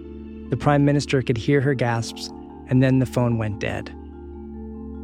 The 0.50 0.56
Prime 0.56 0.84
Minister 0.84 1.22
could 1.22 1.38
hear 1.38 1.60
her 1.60 1.74
gasps, 1.74 2.28
and 2.68 2.82
then 2.82 2.98
the 2.98 3.06
phone 3.06 3.38
went 3.38 3.60
dead. 3.60 3.94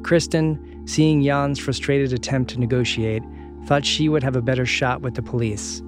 Kristen, 0.03 0.59
seeing 0.87 1.23
Jan's 1.23 1.59
frustrated 1.59 2.13
attempt 2.13 2.51
to 2.51 2.61
negotiate, 2.61 3.23
thought 3.67 3.85
she 3.85 4.09
would 4.09 4.23
have 4.23 4.37
a 4.37 4.43
better 4.43 4.67
shot 4.67 5.03
with 5.03 5.15
the 5.15 5.23
police. 5.23 5.83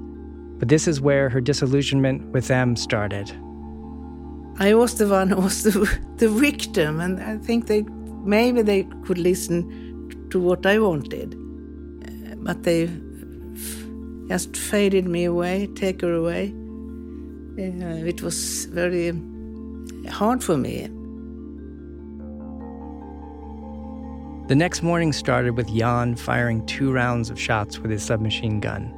But 0.58 0.68
this 0.68 0.86
is 0.86 1.00
where 1.00 1.28
her 1.28 1.40
disillusionment 1.40 2.30
with 2.32 2.48
them 2.48 2.76
started. 2.76 3.32
I 4.58 4.74
was 4.74 4.96
the 4.98 5.08
one 5.08 5.30
who 5.30 5.40
was 5.40 5.62
the, 5.62 5.98
the 6.16 6.28
victim, 6.28 7.00
and 7.00 7.20
I 7.20 7.38
think 7.38 7.66
they 7.66 7.82
maybe 8.24 8.62
they 8.62 8.84
could 9.04 9.18
listen 9.18 10.28
to 10.30 10.38
what 10.38 10.64
I 10.66 10.78
wanted, 10.78 11.34
but 12.44 12.62
they 12.62 12.88
just 14.28 14.56
faded 14.56 15.06
me 15.06 15.24
away, 15.24 15.68
take 15.74 16.02
her 16.02 16.14
away. 16.14 16.54
Uh, 17.58 18.06
it 18.06 18.22
was 18.22 18.66
very 18.66 19.12
hard 20.08 20.42
for 20.42 20.56
me. 20.56 20.88
The 24.48 24.56
next 24.56 24.82
morning 24.82 25.12
started 25.12 25.56
with 25.56 25.72
Jan 25.72 26.16
firing 26.16 26.66
two 26.66 26.92
rounds 26.92 27.30
of 27.30 27.40
shots 27.40 27.78
with 27.78 27.92
his 27.92 28.02
submachine 28.02 28.58
gun. 28.58 28.92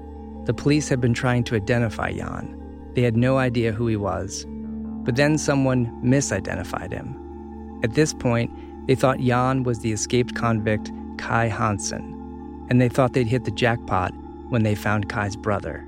The 0.47 0.55
police 0.55 0.89
had 0.89 1.03
been 1.03 1.13
trying 1.13 1.45
to 1.45 1.55
identify 1.55 2.13
Jan. 2.13 2.59
They 2.95 3.03
had 3.03 3.17
no 3.17 3.37
idea 3.37 3.71
who 3.71 3.87
he 3.87 3.97
was. 3.97 4.47
But 4.49 5.17
then 5.17 5.37
someone 5.37 5.87
misidentified 6.03 6.93
him. 6.93 7.81
At 7.85 7.95
this 7.95 8.15
point, 8.15 8.51
they 8.87 8.95
thought 8.95 9.21
Jan 9.21 9.65
was 9.65 9.81
the 9.81 9.93
escaped 9.93 10.35
convict 10.35 10.91
Kai 11.19 11.49
Hansen, 11.49 12.67
and 12.71 12.81
they 12.81 12.89
thought 12.89 13.13
they'd 13.13 13.27
hit 13.27 13.45
the 13.45 13.51
jackpot 13.51 14.13
when 14.49 14.63
they 14.63 14.75
found 14.75 15.11
Kai's 15.11 15.37
brother. 15.37 15.87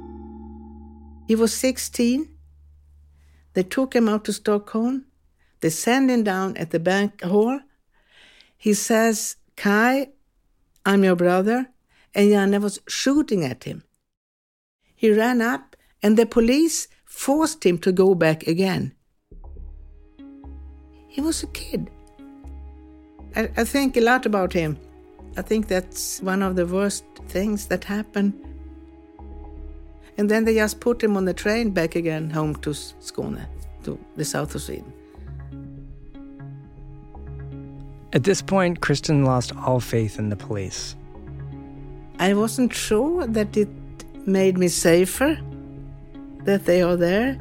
He 1.27 1.35
was 1.35 1.55
16. 1.55 2.29
They 3.55 3.63
took 3.63 3.97
him 3.97 4.07
out 4.07 4.27
to 4.27 4.35
Stockholm. 4.35 5.07
They 5.61 5.71
sent 5.71 6.11
him 6.11 6.25
down 6.25 6.59
at 6.59 6.73
the 6.73 6.79
bank 6.79 7.23
hall. 7.23 7.61
He 8.57 8.75
says, 8.75 9.37
Kai, 9.57 10.09
I'm 10.85 11.05
your 11.05 11.17
brother. 11.17 11.69
And 12.15 12.31
Janne 12.31 12.63
was 12.63 12.81
shooting 12.89 13.45
at 13.45 13.65
him. 13.65 13.83
He 14.95 15.13
ran 15.13 15.43
up, 15.43 15.77
and 16.03 16.17
the 16.17 16.25
police 16.25 16.89
forced 17.05 17.65
him 17.65 17.79
to 17.79 17.93
go 17.93 18.15
back 18.15 18.47
again. 18.47 18.95
He 21.09 21.21
was 21.21 21.43
a 21.43 21.47
kid. 21.49 21.91
I, 23.35 23.51
I 23.57 23.65
think 23.65 23.97
a 23.97 24.01
lot 24.01 24.25
about 24.25 24.53
him. 24.53 24.79
I 25.37 25.43
think 25.43 25.69
that's 25.69 26.21
one 26.23 26.43
of 26.43 26.57
the 26.57 26.67
worst 26.67 27.05
things 27.29 27.67
that 27.67 27.85
happened 27.85 28.33
and 30.19 30.31
then 30.31 30.45
they 30.45 30.55
just 30.55 30.81
put 30.81 31.03
him 31.03 31.17
on 31.17 31.25
the 31.25 31.35
train 31.35 31.71
back 31.71 31.95
again 31.95 32.31
home 32.31 32.55
to 32.57 32.71
Skåne, 32.71 33.47
to 33.85 33.99
the 34.17 34.25
south 34.25 34.55
of 34.55 34.63
Sweden. 34.63 34.93
At 38.17 38.25
this 38.25 38.41
point, 38.41 38.81
Kristen 38.81 39.27
lost 39.27 39.55
all 39.55 39.79
faith 39.79 40.19
in 40.19 40.31
the 40.31 40.37
police. 40.37 40.97
I 42.19 42.33
wasn't 42.33 42.73
sure 42.73 43.27
that 43.27 43.55
it 43.59 43.69
made 44.27 44.57
me 44.57 44.69
safer 44.69 45.39
that 46.45 46.65
they 46.65 46.81
are 46.81 46.97
there. 46.97 47.39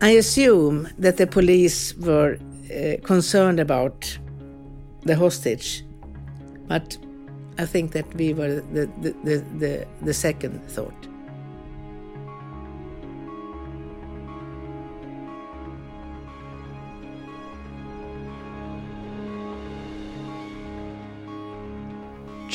I 0.00 0.08
assume 0.16 0.88
that 0.98 1.18
the 1.18 1.26
police 1.26 1.94
were 1.98 2.38
uh, 2.38 3.06
concerned 3.06 3.60
about 3.60 4.18
the 5.02 5.16
hostage, 5.16 5.84
but 6.66 6.96
I 7.58 7.66
think 7.66 7.92
that 7.92 8.06
we 8.14 8.32
were 8.32 8.62
the, 8.72 8.86
the, 9.02 9.10
the, 9.22 9.44
the, 9.58 9.86
the 10.00 10.14
second 10.14 10.64
thought. 10.70 11.08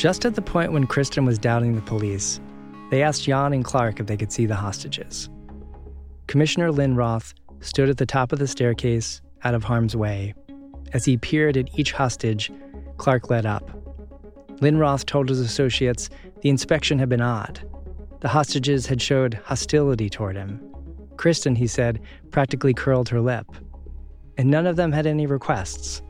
Just 0.00 0.24
at 0.24 0.34
the 0.34 0.40
point 0.40 0.72
when 0.72 0.86
Kristen 0.86 1.26
was 1.26 1.38
doubting 1.38 1.74
the 1.74 1.82
police, 1.82 2.40
they 2.90 3.02
asked 3.02 3.24
Jan 3.24 3.52
and 3.52 3.62
Clark 3.62 4.00
if 4.00 4.06
they 4.06 4.16
could 4.16 4.32
see 4.32 4.46
the 4.46 4.54
hostages. 4.54 5.28
Commissioner 6.26 6.72
Lindroth 6.72 7.34
stood 7.60 7.90
at 7.90 7.98
the 7.98 8.06
top 8.06 8.32
of 8.32 8.38
the 8.38 8.48
staircase 8.48 9.20
out 9.44 9.52
of 9.52 9.62
harm's 9.62 9.94
way. 9.94 10.32
As 10.94 11.04
he 11.04 11.18
peered 11.18 11.58
at 11.58 11.78
each 11.78 11.92
hostage, 11.92 12.50
Clark 12.96 13.28
led 13.28 13.44
up. 13.44 13.70
Lindroth 14.62 15.04
told 15.04 15.28
his 15.28 15.38
associates 15.38 16.08
the 16.40 16.48
inspection 16.48 16.98
had 16.98 17.10
been 17.10 17.20
odd. 17.20 17.60
The 18.20 18.28
hostages 18.28 18.86
had 18.86 19.02
showed 19.02 19.34
hostility 19.44 20.08
toward 20.08 20.34
him. 20.34 20.62
Kristen, 21.18 21.54
he 21.54 21.66
said, 21.66 22.00
practically 22.30 22.72
curled 22.72 23.10
her 23.10 23.20
lip. 23.20 23.44
And 24.38 24.50
none 24.50 24.66
of 24.66 24.76
them 24.76 24.92
had 24.92 25.06
any 25.06 25.26
requests. 25.26 26.00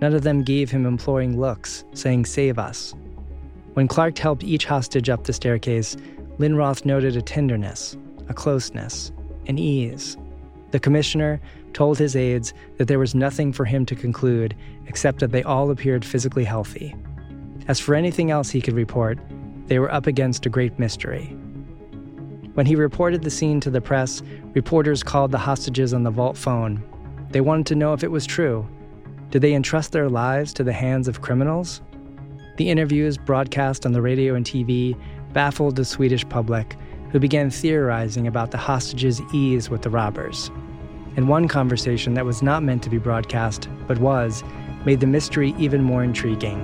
None 0.00 0.14
of 0.14 0.22
them 0.22 0.44
gave 0.44 0.70
him 0.70 0.86
imploring 0.86 1.38
looks, 1.38 1.84
saying, 1.92 2.24
Save 2.24 2.58
us. 2.58 2.94
When 3.74 3.88
Clark 3.88 4.16
helped 4.18 4.44
each 4.44 4.66
hostage 4.66 5.10
up 5.10 5.24
the 5.24 5.32
staircase, 5.32 5.96
Lindroth 6.38 6.84
noted 6.84 7.16
a 7.16 7.22
tenderness, 7.22 7.96
a 8.28 8.34
closeness, 8.34 9.10
an 9.46 9.58
ease. 9.58 10.16
The 10.70 10.78
commissioner 10.78 11.40
told 11.72 11.98
his 11.98 12.14
aides 12.14 12.54
that 12.78 12.86
there 12.86 13.00
was 13.00 13.16
nothing 13.16 13.52
for 13.52 13.64
him 13.64 13.84
to 13.86 13.96
conclude 13.96 14.54
except 14.86 15.18
that 15.20 15.32
they 15.32 15.42
all 15.42 15.72
appeared 15.72 16.04
physically 16.04 16.44
healthy. 16.44 16.94
As 17.66 17.80
for 17.80 17.96
anything 17.96 18.30
else 18.30 18.48
he 18.48 18.60
could 18.60 18.74
report, 18.74 19.18
they 19.66 19.80
were 19.80 19.92
up 19.92 20.06
against 20.06 20.46
a 20.46 20.50
great 20.50 20.78
mystery. 20.78 21.36
When 22.54 22.66
he 22.66 22.76
reported 22.76 23.22
the 23.22 23.30
scene 23.30 23.58
to 23.60 23.70
the 23.70 23.80
press, 23.80 24.22
reporters 24.52 25.02
called 25.02 25.32
the 25.32 25.38
hostages 25.38 25.92
on 25.92 26.04
the 26.04 26.10
vault 26.10 26.36
phone. 26.36 26.80
They 27.30 27.40
wanted 27.40 27.66
to 27.66 27.74
know 27.74 27.92
if 27.92 28.04
it 28.04 28.10
was 28.10 28.24
true. 28.24 28.68
Did 29.30 29.42
they 29.42 29.54
entrust 29.54 29.90
their 29.90 30.08
lives 30.08 30.52
to 30.54 30.62
the 30.62 30.72
hands 30.72 31.08
of 31.08 31.22
criminals? 31.22 31.80
The 32.56 32.70
interviews 32.70 33.18
broadcast 33.18 33.84
on 33.84 33.92
the 33.92 34.02
radio 34.02 34.36
and 34.36 34.46
TV 34.46 34.96
baffled 35.32 35.74
the 35.74 35.84
Swedish 35.84 36.28
public, 36.28 36.76
who 37.10 37.18
began 37.18 37.50
theorizing 37.50 38.28
about 38.28 38.52
the 38.52 38.58
hostages' 38.58 39.20
ease 39.32 39.68
with 39.68 39.82
the 39.82 39.90
robbers. 39.90 40.52
And 41.16 41.28
one 41.28 41.48
conversation 41.48 42.14
that 42.14 42.24
was 42.24 42.42
not 42.42 42.62
meant 42.62 42.84
to 42.84 42.90
be 42.90 42.98
broadcast, 42.98 43.68
but 43.88 43.98
was, 43.98 44.44
made 44.84 45.00
the 45.00 45.06
mystery 45.06 45.52
even 45.58 45.82
more 45.82 46.04
intriguing. 46.04 46.60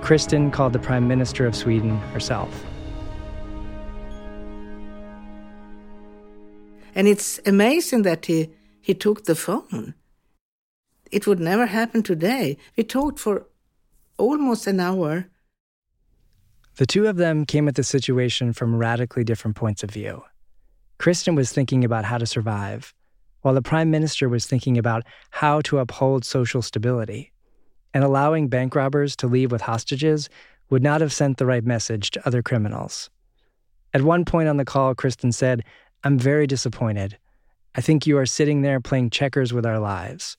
Kristen 0.00 0.52
called 0.52 0.72
the 0.72 0.78
Prime 0.78 1.08
Minister 1.08 1.44
of 1.44 1.56
Sweden 1.56 1.96
herself. 2.12 2.64
And 6.94 7.08
it's 7.08 7.40
amazing 7.44 8.02
that 8.02 8.26
he, 8.26 8.50
he 8.80 8.94
took 8.94 9.24
the 9.24 9.34
phone. 9.34 9.94
It 11.10 11.26
would 11.26 11.40
never 11.40 11.66
happen 11.66 12.04
today. 12.04 12.56
We 12.76 12.84
talked 12.84 13.18
for 13.18 13.46
almost 14.18 14.66
an 14.66 14.80
hour. 14.80 15.26
The 16.76 16.86
two 16.86 17.06
of 17.06 17.16
them 17.16 17.46
came 17.46 17.68
at 17.68 17.74
the 17.74 17.84
situation 17.84 18.52
from 18.52 18.76
radically 18.76 19.24
different 19.24 19.56
points 19.56 19.82
of 19.82 19.90
view. 19.90 20.22
Kristen 20.98 21.34
was 21.34 21.52
thinking 21.52 21.84
about 21.84 22.04
how 22.04 22.18
to 22.18 22.26
survive, 22.26 22.94
while 23.42 23.54
the 23.54 23.62
Prime 23.62 23.90
Minister 23.90 24.28
was 24.28 24.46
thinking 24.46 24.76
about 24.76 25.04
how 25.30 25.60
to 25.62 25.78
uphold 25.78 26.24
social 26.24 26.62
stability. 26.62 27.32
And 27.94 28.04
allowing 28.04 28.48
bank 28.48 28.74
robbers 28.74 29.16
to 29.16 29.26
leave 29.26 29.50
with 29.50 29.62
hostages 29.62 30.28
would 30.68 30.82
not 30.82 31.00
have 31.00 31.12
sent 31.12 31.38
the 31.38 31.46
right 31.46 31.64
message 31.64 32.10
to 32.10 32.26
other 32.26 32.42
criminals. 32.42 33.08
At 33.94 34.02
one 34.02 34.24
point 34.24 34.48
on 34.48 34.58
the 34.58 34.64
call, 34.64 34.94
Kristen 34.94 35.32
said, 35.32 35.64
I'm 36.04 36.18
very 36.18 36.46
disappointed. 36.46 37.16
I 37.74 37.80
think 37.80 38.06
you 38.06 38.18
are 38.18 38.26
sitting 38.26 38.62
there 38.62 38.80
playing 38.80 39.10
checkers 39.10 39.52
with 39.52 39.64
our 39.64 39.78
lives. 39.78 40.36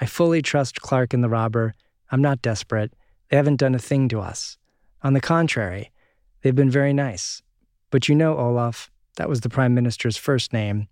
I 0.00 0.06
fully 0.06 0.42
trust 0.42 0.80
Clark 0.80 1.14
and 1.14 1.24
the 1.24 1.28
robber. 1.28 1.74
I'm 2.10 2.22
not 2.22 2.42
desperate. 2.42 2.92
They 3.30 3.36
haven't 3.36 3.56
done 3.56 3.74
a 3.74 3.78
thing 3.78 4.08
to 4.08 4.20
us. 4.20 4.58
On 5.02 5.14
the 5.14 5.20
contrary, 5.20 5.90
they've 6.42 6.54
been 6.54 6.70
very 6.70 6.92
nice. 6.92 7.42
But 7.90 8.08
you 8.08 8.14
know, 8.14 8.36
Olof, 8.36 8.90
that 9.16 9.28
was 9.28 9.40
the 9.40 9.48
Prime 9.48 9.74
Minister's 9.74 10.16
first 10.16 10.52
name. 10.52 10.88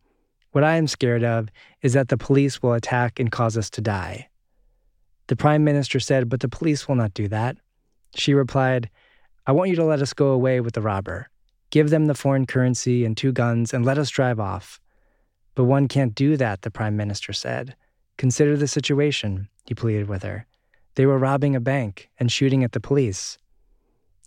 What 0.52 0.64
I 0.64 0.76
am 0.76 0.86
scared 0.86 1.24
of 1.24 1.48
is 1.82 1.92
that 1.92 2.08
the 2.08 2.16
police 2.16 2.62
will 2.62 2.72
attack 2.72 3.20
and 3.20 3.30
cause 3.30 3.56
us 3.58 3.68
to 3.70 3.80
die. 3.80 4.28
The 5.26 5.36
Prime 5.36 5.62
Minister 5.62 6.00
said, 6.00 6.28
But 6.28 6.40
the 6.40 6.48
police 6.48 6.88
will 6.88 6.94
not 6.94 7.14
do 7.14 7.28
that. 7.28 7.58
She 8.14 8.32
replied, 8.34 8.88
I 9.46 9.52
want 9.52 9.70
you 9.70 9.76
to 9.76 9.84
let 9.84 10.02
us 10.02 10.12
go 10.14 10.28
away 10.28 10.60
with 10.60 10.74
the 10.74 10.80
robber. 10.80 11.28
Give 11.70 11.90
them 11.90 12.06
the 12.06 12.14
foreign 12.14 12.46
currency 12.46 13.04
and 13.04 13.16
two 13.16 13.32
guns 13.32 13.74
and 13.74 13.84
let 13.84 13.98
us 13.98 14.10
drive 14.10 14.40
off. 14.40 14.80
But 15.54 15.64
one 15.64 15.86
can't 15.86 16.14
do 16.14 16.36
that, 16.38 16.62
the 16.62 16.70
Prime 16.70 16.96
Minister 16.96 17.32
said. 17.32 17.76
Consider 18.16 18.56
the 18.56 18.68
situation, 18.68 19.48
he 19.66 19.74
pleaded 19.74 20.08
with 20.08 20.22
her. 20.22 20.47
They 20.98 21.06
were 21.06 21.16
robbing 21.16 21.54
a 21.54 21.60
bank 21.60 22.10
and 22.18 22.28
shooting 22.28 22.64
at 22.64 22.72
the 22.72 22.80
police. 22.80 23.38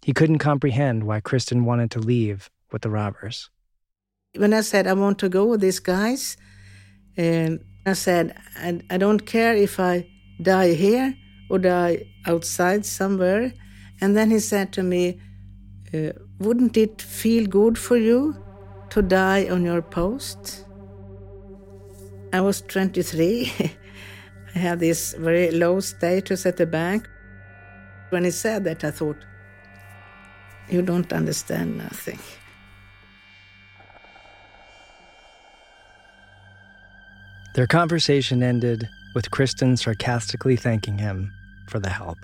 He 0.04 0.14
couldn't 0.14 0.38
comprehend 0.38 1.04
why 1.04 1.20
Kristen 1.20 1.66
wanted 1.66 1.92
to 1.92 2.00
leave 2.00 2.50
with 2.72 2.82
the 2.84 2.90
robbers. 2.90 3.50
When 4.38 4.54
I 4.54 4.62
said 4.62 4.88
I 4.88 4.94
want 4.94 5.20
to 5.20 5.28
go 5.28 5.44
with 5.44 5.60
these 5.60 5.82
guys, 5.82 6.38
and 7.18 7.60
I 7.86 7.92
said 7.92 8.38
I, 8.56 8.80
I 8.90 8.98
don't 8.98 9.26
care 9.26 9.54
if 9.54 9.82
I 9.82 10.08
die 10.42 10.74
here 10.74 11.14
or 11.50 11.60
die 11.60 12.06
outside 12.26 12.86
somewhere. 12.86 13.52
And 14.00 14.16
then 14.16 14.32
he 14.32 14.40
said 14.40 14.72
to 14.72 14.82
me, 14.82 15.20
uh, 15.94 16.14
Wouldn't 16.40 16.78
it 16.78 17.02
feel 17.02 17.48
good 17.48 17.78
for 17.78 17.98
you 17.98 18.42
to 18.92 19.02
die 19.02 19.50
on 19.50 19.66
your 19.66 19.82
post? 19.82 20.64
I 22.32 22.40
was 22.40 22.62
23. 22.62 23.52
I 24.56 24.60
had 24.60 24.80
this 24.80 25.14
very 25.14 25.52
low 25.52 25.80
status 25.80 26.46
at 26.46 26.58
the 26.58 26.66
bank. 26.66 27.08
When 28.10 28.24
he 28.26 28.32
said 28.32 28.64
that, 28.66 28.84
I 28.84 28.92
thought, 28.92 29.18
You 30.70 30.82
don't 30.82 31.12
understand 31.14 31.78
nothing. 31.78 32.20
Their 37.54 37.68
conversation 37.68 38.44
ended 38.44 38.88
with 39.14 39.32
Kristen 39.32 39.76
sarcastically 39.76 40.56
thanking 40.56 40.98
him 40.98 41.34
for 41.68 41.80
the 41.80 41.90
help. 41.90 42.18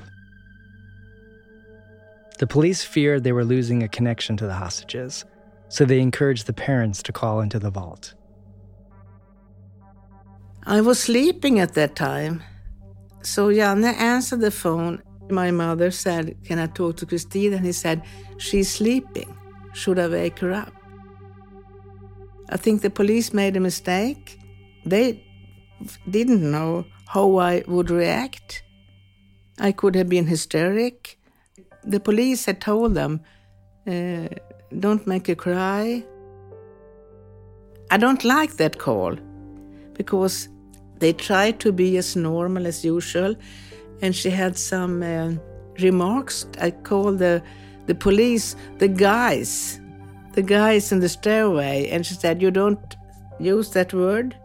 The 2.40 2.48
police 2.48 2.84
feared 2.84 3.24
they 3.24 3.32
were 3.32 3.44
losing 3.44 3.84
a 3.84 3.90
connection 3.90 4.38
to 4.38 4.46
the 4.46 4.54
hostages, 4.54 5.26
so 5.70 5.84
they 5.84 6.00
encouraged 6.00 6.46
the 6.46 6.54
parents 6.54 7.02
to 7.04 7.12
call 7.12 7.42
into 7.42 7.60
the 7.60 7.72
vault. 7.72 8.14
I 10.70 10.82
was 10.82 11.00
sleeping 11.00 11.62
at 11.62 11.76
that 11.76 11.96
time. 11.96 12.44
So 13.22 13.48
Janne 13.48 13.86
answered 13.86 14.42
the 14.42 14.52
phone. 14.52 15.02
My 15.30 15.50
mother 15.50 15.92
said, 15.92 16.36
Can 16.44 16.60
I 16.60 16.68
talk 16.68 16.98
to 16.98 17.06
Christine? 17.06 17.54
And 17.54 17.66
he 17.66 17.72
said, 17.72 18.02
She's 18.38 18.70
sleeping. 18.70 19.34
Should 19.74 19.98
I 19.98 20.10
wake 20.10 20.40
her 20.40 20.52
up? 20.52 20.74
I 22.50 22.58
think 22.58 22.82
the 22.82 22.90
police 22.90 23.32
made 23.32 23.56
a 23.56 23.62
mistake. 23.62 24.38
They 24.86 25.24
didn't 26.10 26.52
know 26.52 26.86
how 27.08 27.38
I 27.38 27.64
would 27.66 27.90
react. 27.90 28.64
I 29.60 29.72
could 29.72 29.96
have 29.96 30.10
been 30.10 30.28
hysteric. 30.28 31.18
The 31.86 32.02
police 32.02 32.44
had 32.44 32.60
told 32.60 32.94
them, 32.94 33.22
uh, 33.88 34.28
Don't 34.78 35.08
make 35.08 35.28
her 35.28 35.36
cry. 35.36 36.04
I 37.90 37.96
don't 37.96 38.26
like 38.26 38.58
that 38.58 38.78
call 38.78 39.16
because 39.94 40.50
they 41.00 41.14
tried 41.14 41.60
to 41.62 41.72
be 41.72 41.98
as 41.98 42.16
normal 42.16 42.68
as 42.68 42.84
usual, 42.84 43.36
and 44.02 44.16
she 44.16 44.30
had 44.30 44.58
some 44.58 45.04
uh, 45.04 45.34
remarks. 45.80 46.46
I 46.60 46.72
called 46.72 47.20
the 47.20 47.42
the 47.86 47.96
police 47.96 48.56
the 48.80 48.88
guys, 48.88 49.80
the 50.34 50.42
guys 50.42 50.92
in 50.92 51.00
the 51.00 51.10
stairway, 51.10 51.90
and 51.90 52.06
she 52.06 52.14
said, 52.14 52.42
"You 52.42 52.52
don't 52.52 52.96
use 53.40 53.72
that 53.72 53.94
word, 53.94 54.36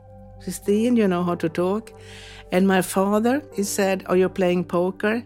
Christine. 0.42 0.96
You 0.96 1.08
know 1.08 1.24
how 1.24 1.34
to 1.36 1.48
talk." 1.48 1.92
And 2.52 2.68
my 2.68 2.82
father, 2.82 3.42
he 3.54 3.62
said, 3.62 4.04
"Oh, 4.08 4.14
you're 4.14 4.28
playing 4.28 4.64
poker. 4.64 5.22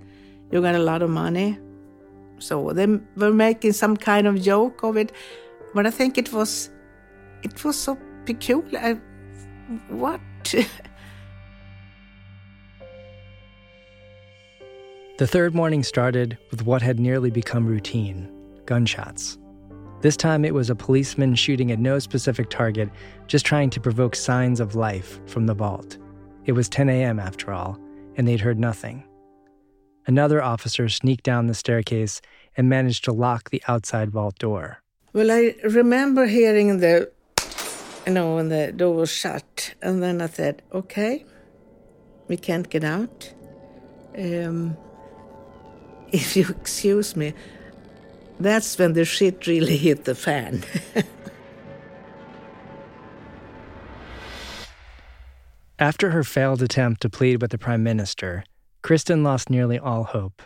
You 0.50 0.62
got 0.62 0.74
a 0.74 0.84
lot 0.90 1.02
of 1.02 1.10
money." 1.10 1.58
So 2.38 2.72
they 2.72 2.86
were 3.16 3.32
making 3.32 3.72
some 3.72 3.96
kind 3.96 4.26
of 4.26 4.40
joke 4.42 4.82
of 4.82 4.96
it, 4.96 5.12
but 5.74 5.86
I 5.86 5.90
think 5.90 6.18
it 6.18 6.32
was, 6.32 6.70
it 7.42 7.64
was 7.64 7.76
so 7.78 7.98
peculiar. 8.26 8.78
I, 8.78 8.92
what? 9.88 10.20
The 15.18 15.26
third 15.26 15.54
morning 15.54 15.82
started 15.82 16.36
with 16.50 16.66
what 16.66 16.82
had 16.82 17.00
nearly 17.00 17.30
become 17.30 17.66
routine 17.66 18.30
gunshots. 18.66 19.38
This 20.02 20.16
time 20.16 20.44
it 20.44 20.52
was 20.52 20.68
a 20.68 20.74
policeman 20.74 21.34
shooting 21.34 21.72
at 21.72 21.78
no 21.78 21.98
specific 21.98 22.50
target, 22.50 22.90
just 23.26 23.46
trying 23.46 23.70
to 23.70 23.80
provoke 23.80 24.14
signs 24.14 24.60
of 24.60 24.74
life 24.74 25.18
from 25.26 25.46
the 25.46 25.54
vault. 25.54 25.96
It 26.44 26.52
was 26.52 26.68
10 26.68 26.90
a.m. 26.90 27.18
after 27.18 27.50
all, 27.50 27.78
and 28.16 28.28
they'd 28.28 28.40
heard 28.40 28.58
nothing. 28.58 29.04
another 30.06 30.40
officer 30.42 30.88
sneaked 30.88 31.24
down 31.24 31.46
the 31.46 31.54
staircase 31.54 32.20
and 32.56 32.68
managed 32.68 33.04
to 33.04 33.12
lock 33.12 33.50
the 33.50 33.62
outside 33.66 34.10
vault 34.10 34.38
door. 34.38 34.82
Well, 35.12 35.30
I 35.32 35.54
remember 35.64 36.26
hearing 36.26 36.78
the, 36.78 37.10
you 38.06 38.12
know, 38.12 38.36
when 38.36 38.48
the 38.50 38.70
door 38.72 38.94
was 38.94 39.10
shut, 39.10 39.74
and 39.82 40.02
then 40.02 40.20
I 40.20 40.28
said, 40.28 40.62
"Okay, 40.72 41.24
we 42.28 42.36
can't 42.36 42.68
get 42.70 42.84
out. 42.84 43.32
Um, 44.16 44.76
if 46.12 46.36
you 46.36 46.46
excuse 46.48 47.16
me." 47.16 47.34
That's 48.38 48.78
when 48.78 48.92
the 48.92 49.04
shit 49.04 49.46
really 49.46 49.76
hit 49.78 50.04
the 50.04 50.14
fan. 50.14 50.62
After 55.78 56.10
her 56.10 56.24
failed 56.24 56.62
attempt 56.62 57.02
to 57.02 57.10
plead 57.10 57.42
with 57.42 57.50
the 57.50 57.58
Prime 57.58 57.82
Minister, 57.82 58.44
Kristen 58.82 59.22
lost 59.22 59.50
nearly 59.50 59.78
all 59.78 60.04
hope, 60.04 60.42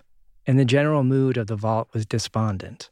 and 0.47 0.59
the 0.59 0.65
general 0.65 1.05
mood 1.05 1.37
of 1.37 1.47
the 1.47 1.57
vault 1.57 1.89
was 1.93 2.07
despondent. 2.07 2.91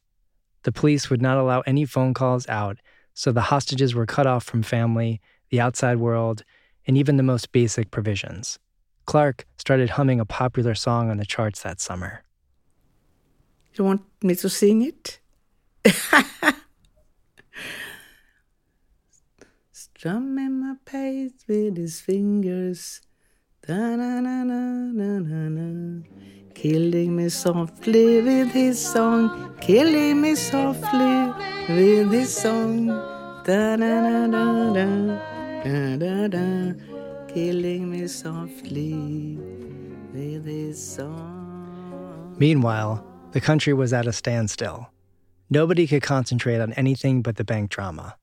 The 0.63 0.71
police 0.71 1.11
would 1.11 1.23
not 1.23 1.39
allow 1.39 1.61
any 1.63 1.85
phone 1.85 2.15
calls 2.15 2.49
out, 2.49 2.79
so 3.15 3.33
the 3.33 3.41
hostages 3.43 3.95
were 3.95 4.07
cut 4.07 4.27
off 4.27 4.45
from 4.45 4.63
family, 4.63 5.21
the 5.51 5.61
outside 5.61 5.97
world, 5.97 6.45
and 6.87 6.97
even 6.97 7.17
the 7.17 7.23
most 7.23 7.51
basic 7.51 7.91
provisions. 7.91 8.59
Clark 9.05 9.47
started 9.57 9.91
humming 9.91 10.21
a 10.21 10.25
popular 10.25 10.75
song 10.75 11.11
on 11.11 11.17
the 11.17 11.27
charts 11.27 11.63
that 11.63 11.81
summer. 11.81 12.23
You 13.79 13.85
want 13.85 14.03
me 14.23 14.35
to 14.35 14.49
sing 14.49 14.83
it? 14.83 15.21
Strumming 19.73 20.61
my 20.61 20.75
pace 20.85 21.33
with 21.47 21.77
his 21.77 22.01
fingers. 22.01 23.01
Da-na-na-na-na-na-na. 23.67 26.03
Killing 26.55 27.17
me 27.17 27.29
softly 27.29 28.23
with 28.23 28.51
his 28.51 28.79
song. 28.85 29.55
Killing 29.61 30.21
me 30.21 30.35
softly 30.35 31.33
with 31.69 32.11
his 32.13 32.35
song. 32.35 32.89
Da-na-na-na-na. 33.45 35.19
Da-da-da. 35.65 36.75
Killing 37.29 37.91
me 37.91 38.09
softly 38.09 39.39
with 40.13 40.45
his 40.47 40.95
song. 40.97 42.35
Meanwhile, 42.39 43.05
the 43.33 43.41
country 43.41 43.75
was 43.75 43.93
at 43.93 44.07
a 44.07 44.13
standstill. 44.13 44.89
Nobody 45.51 45.87
could 45.87 46.03
concentrate 46.03 46.61
on 46.61 46.73
anything 46.75 47.23
but 47.23 47.37
the 47.37 47.45
bank 47.45 47.71
drama. 47.71 48.17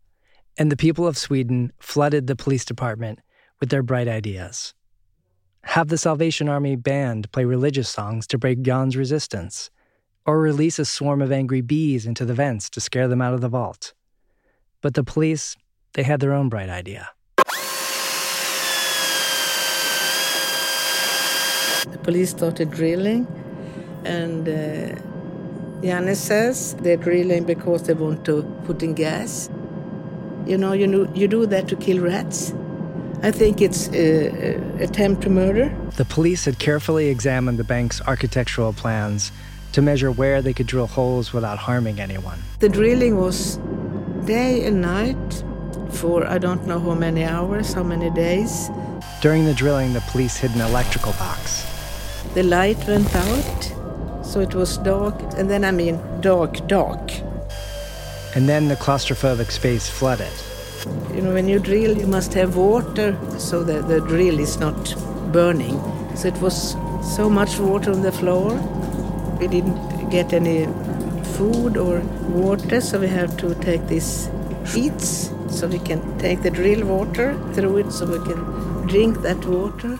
And 0.57 0.71
the 0.71 0.77
people 0.77 1.07
of 1.07 1.17
Sweden 1.17 1.71
flooded 1.79 2.27
the 2.27 2.35
police 2.35 2.65
department 2.65 3.19
with 3.59 3.69
their 3.69 3.83
bright 3.83 4.07
ideas. 4.07 4.73
Have 5.63 5.89
the 5.89 5.97
Salvation 5.97 6.47
Army 6.47 6.75
band 6.75 7.31
play 7.31 7.45
religious 7.45 7.89
songs 7.89 8.27
to 8.27 8.37
break 8.37 8.61
Jan's 8.61 8.95
resistance, 8.95 9.69
or 10.25 10.39
release 10.39 10.79
a 10.79 10.85
swarm 10.85 11.21
of 11.21 11.31
angry 11.31 11.61
bees 11.61 12.05
into 12.05 12.25
the 12.25 12.33
vents 12.33 12.69
to 12.71 12.81
scare 12.81 13.07
them 13.07 13.21
out 13.21 13.33
of 13.33 13.41
the 13.41 13.49
vault. 13.49 13.93
But 14.81 14.93
the 14.93 15.03
police, 15.03 15.55
they 15.93 16.03
had 16.03 16.19
their 16.19 16.33
own 16.33 16.49
bright 16.49 16.69
idea. 16.69 17.09
The 21.91 21.99
police 22.03 22.31
started 22.31 22.71
drilling, 22.71 23.27
and 24.05 24.47
uh, 24.47 26.13
says 26.13 26.75
they're 26.75 26.97
drilling 26.97 27.43
because 27.43 27.83
they 27.83 27.93
want 27.93 28.25
to 28.25 28.43
put 28.65 28.81
in 28.83 28.93
gas. 28.93 29.49
You 30.45 30.57
know, 30.57 30.73
you, 30.73 30.87
know, 30.87 31.11
you 31.13 31.27
do 31.27 31.45
that 31.47 31.67
to 31.69 31.75
kill 31.75 32.03
rats. 32.03 32.53
I 33.23 33.31
think 33.31 33.61
it's 33.61 33.89
uh, 33.89 33.93
uh, 33.93 34.83
attempt 34.83 35.23
to 35.23 35.29
murder. 35.29 35.75
The 35.95 36.05
police 36.05 36.45
had 36.45 36.59
carefully 36.59 37.07
examined 37.07 37.57
the 37.57 37.63
bank's 37.63 38.01
architectural 38.01 38.73
plans 38.73 39.31
to 39.71 39.81
measure 39.81 40.11
where 40.11 40.41
they 40.41 40.53
could 40.53 40.67
drill 40.67 40.87
holes 40.87 41.33
without 41.33 41.57
harming 41.57 41.99
anyone. 41.99 42.39
The 42.59 42.69
drilling 42.69 43.17
was 43.17 43.57
day 44.25 44.65
and 44.65 44.81
night 44.81 45.43
for 45.91 46.27
I 46.27 46.37
don't 46.37 46.65
know 46.67 46.79
how 46.79 46.93
many 46.93 47.23
hours, 47.23 47.73
how 47.73 47.83
many 47.83 48.09
days. 48.11 48.69
During 49.21 49.45
the 49.45 49.53
drilling, 49.53 49.93
the 49.93 50.01
police 50.01 50.37
hid 50.37 50.51
an 50.51 50.61
electrical 50.61 51.13
box. 51.13 51.65
The 52.33 52.43
light 52.43 52.77
went 52.87 53.13
out, 53.15 53.74
so 54.35 54.41
it 54.41 54.53
was 54.53 54.77
dark, 54.79 55.15
and 55.37 55.49
then 55.49 55.63
I 55.63 55.71
mean 55.71 55.97
dark, 56.19 56.67
dark. 56.67 56.99
And 58.35 58.49
then 58.49 58.67
the 58.67 58.75
claustrophobic 58.75 59.49
space 59.49 59.89
flooded. 59.89 60.33
You 61.15 61.21
know, 61.21 61.33
when 61.33 61.47
you 61.47 61.57
drill, 61.57 61.97
you 61.97 62.05
must 62.05 62.33
have 62.33 62.57
water 62.57 63.17
so 63.37 63.63
that 63.63 63.87
the 63.87 64.01
drill 64.01 64.37
is 64.37 64.57
not 64.57 64.93
burning. 65.31 65.79
So 66.17 66.27
it 66.27 66.41
was 66.41 66.73
so 67.15 67.29
much 67.29 67.59
water 67.59 67.91
on 67.91 68.01
the 68.01 68.11
floor. 68.11 68.55
We 69.39 69.47
didn't 69.47 70.09
get 70.09 70.33
any 70.33 70.65
food 71.37 71.77
or 71.77 72.01
water, 72.27 72.81
so 72.81 72.99
we 72.99 73.07
have 73.07 73.37
to 73.37 73.55
take 73.61 73.87
these 73.87 74.29
sheets 74.65 75.31
so 75.47 75.65
we 75.67 75.79
can 75.79 76.01
take 76.19 76.41
the 76.41 76.51
drill 76.51 76.85
water 76.85 77.39
through 77.53 77.77
it 77.77 77.91
so 77.93 78.05
we 78.05 78.19
can 78.27 78.85
drink 78.85 79.21
that 79.21 79.45
water. 79.45 79.97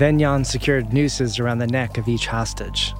Then 0.00 0.18
Jan 0.18 0.46
secured 0.46 0.94
nooses 0.94 1.38
around 1.38 1.58
the 1.58 1.66
neck 1.66 1.98
of 1.98 2.08
each 2.08 2.26
hostage. 2.26 2.94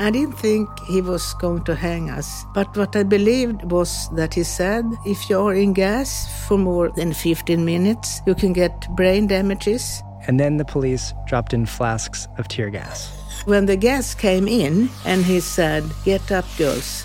I 0.00 0.10
didn't 0.10 0.38
think 0.38 0.66
he 0.86 1.02
was 1.02 1.34
going 1.34 1.62
to 1.64 1.74
hang 1.74 2.08
us, 2.08 2.46
but 2.54 2.74
what 2.74 2.96
I 2.96 3.02
believed 3.02 3.70
was 3.70 4.08
that 4.14 4.32
he 4.32 4.44
said 4.44 4.86
if 5.04 5.28
you're 5.28 5.52
in 5.52 5.74
gas 5.74 6.26
for 6.48 6.56
more 6.56 6.88
than 6.88 7.12
15 7.12 7.62
minutes, 7.62 8.22
you 8.26 8.34
can 8.34 8.54
get 8.54 8.88
brain 8.96 9.26
damages. 9.26 10.02
And 10.26 10.40
then 10.40 10.56
the 10.56 10.64
police 10.64 11.12
dropped 11.26 11.52
in 11.52 11.66
flasks 11.66 12.26
of 12.38 12.48
tear 12.48 12.70
gas. 12.70 13.12
When 13.44 13.66
the 13.66 13.76
gas 13.76 14.14
came 14.14 14.48
in 14.48 14.88
and 15.04 15.26
he 15.26 15.40
said, 15.40 15.84
Get 16.06 16.32
up, 16.32 16.46
girls, 16.56 17.04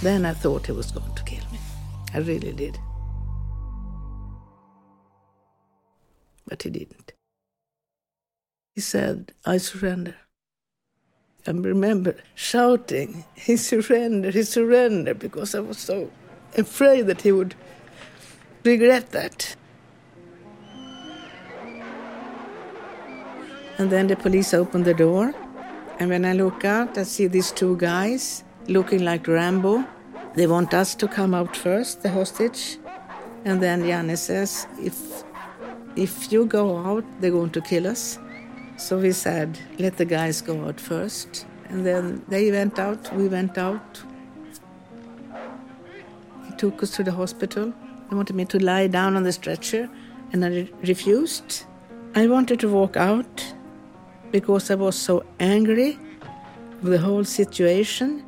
then 0.00 0.24
I 0.24 0.32
thought 0.32 0.64
he 0.64 0.72
was 0.72 0.90
going 0.92 1.14
to 1.14 1.22
kill 1.24 1.44
me. 1.52 1.58
I 2.14 2.18
really 2.20 2.52
did. 2.52 2.78
But 6.46 6.62
he 6.62 6.70
didn't. 6.70 7.17
He 8.78 8.82
said, 8.82 9.32
I 9.44 9.56
surrender. 9.56 10.14
I 11.48 11.50
remember 11.50 12.14
shouting, 12.36 13.24
He 13.34 13.56
surrendered, 13.56 14.34
he 14.34 14.44
surrendered, 14.44 15.18
because 15.18 15.56
I 15.56 15.58
was 15.58 15.78
so 15.78 16.12
afraid 16.56 17.08
that 17.08 17.22
he 17.22 17.32
would 17.32 17.56
regret 18.62 19.10
that. 19.10 19.56
And 23.78 23.90
then 23.90 24.06
the 24.06 24.14
police 24.14 24.54
opened 24.54 24.84
the 24.84 24.94
door. 24.94 25.34
And 25.98 26.10
when 26.10 26.24
I 26.24 26.34
look 26.34 26.64
out, 26.64 26.96
I 26.96 27.02
see 27.02 27.26
these 27.26 27.50
two 27.50 27.76
guys 27.78 28.44
looking 28.68 29.02
like 29.02 29.26
Rambo. 29.26 29.84
They 30.36 30.46
want 30.46 30.72
us 30.72 30.94
to 30.94 31.08
come 31.08 31.34
out 31.34 31.56
first, 31.56 32.04
the 32.04 32.10
hostage. 32.10 32.78
And 33.44 33.60
then 33.60 33.82
Janne 33.82 34.16
says, 34.16 34.68
if, 34.80 35.24
if 35.96 36.30
you 36.30 36.46
go 36.46 36.78
out, 36.78 37.04
they're 37.20 37.32
going 37.32 37.50
to 37.50 37.60
kill 37.60 37.88
us. 37.88 38.20
So 38.78 38.96
we 38.96 39.10
said, 39.10 39.58
let 39.80 39.96
the 39.96 40.04
guys 40.04 40.40
go 40.40 40.64
out 40.66 40.78
first. 40.80 41.46
And 41.68 41.84
then 41.84 42.22
they 42.28 42.52
went 42.52 42.78
out, 42.78 43.12
we 43.12 43.26
went 43.26 43.58
out. 43.58 44.02
He 46.46 46.54
took 46.56 46.80
us 46.80 46.92
to 46.92 47.02
the 47.02 47.10
hospital. 47.10 47.72
He 48.08 48.14
wanted 48.14 48.36
me 48.36 48.44
to 48.44 48.58
lie 48.60 48.86
down 48.86 49.16
on 49.16 49.24
the 49.24 49.32
stretcher, 49.32 49.90
and 50.32 50.44
I 50.44 50.48
re- 50.48 50.72
refused. 50.82 51.64
I 52.14 52.28
wanted 52.28 52.60
to 52.60 52.68
walk 52.68 52.96
out 52.96 53.52
because 54.30 54.70
I 54.70 54.76
was 54.76 54.94
so 54.96 55.24
angry 55.40 55.98
with 56.80 56.92
the 56.92 56.98
whole 56.98 57.24
situation. 57.24 58.24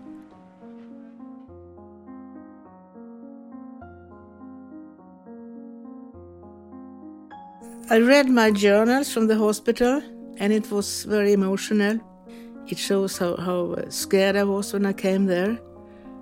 I 7.89 7.99
read 7.99 8.29
my 8.29 8.51
journals 8.51 9.13
from 9.13 9.29
the 9.29 9.37
hospital 9.37 10.03
and 10.41 10.53
it 10.53 10.71
was 10.71 11.05
very 11.05 11.33
emotional. 11.33 12.01
It 12.67 12.79
shows 12.79 13.19
how, 13.19 13.37
how 13.37 13.77
scared 13.91 14.37
I 14.37 14.45
was 14.45 14.73
when 14.73 14.87
I 14.87 14.93
came 14.93 15.27
there, 15.27 15.59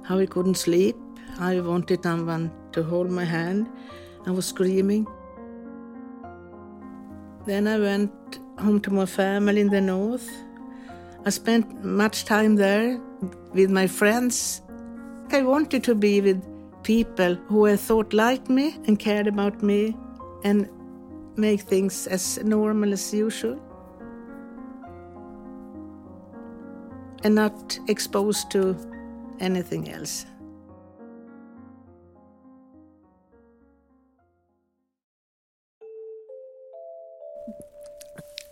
how 0.03 0.19
I 0.19 0.27
couldn't 0.27 0.57
sleep, 0.57 0.97
I 1.39 1.61
wanted 1.61 2.03
someone 2.03 2.51
to 2.73 2.83
hold 2.83 3.11
my 3.11 3.25
hand. 3.25 3.69
I 4.27 4.33
was 4.33 4.47
screaming. 4.47 5.07
Then 7.47 7.69
I 7.69 7.79
went 7.79 8.41
home 8.59 8.81
to 8.81 8.91
my 8.91 9.07
family 9.07 9.61
in 9.61 9.69
the 9.69 9.81
north. 9.81 10.29
I 11.25 11.31
spent 11.31 11.85
much 11.85 12.25
time 12.25 12.57
there 12.57 13.01
with 13.53 13.71
my 13.71 13.87
friends. 13.87 14.63
I 15.31 15.43
wanted 15.43 15.85
to 15.85 15.95
be 15.95 16.21
with 16.21 16.43
people 16.83 17.37
who 17.47 17.67
I 17.67 17.77
thought 17.77 18.13
liked 18.13 18.51
me 18.51 18.77
and 18.87 18.99
cared 18.99 19.29
about 19.29 19.63
me 19.63 19.97
and 20.43 20.69
make 21.37 21.61
things 21.61 22.09
as 22.09 22.43
normal 22.43 22.93
as 22.93 23.15
usual. 23.15 23.61
and 27.25 27.35
not 27.35 27.79
exposed 27.89 28.51
to 28.51 28.77
anything 29.41 29.91
else. 29.91 30.27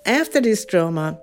After 0.04 0.40
this 0.40 0.64
drama, 0.64 1.18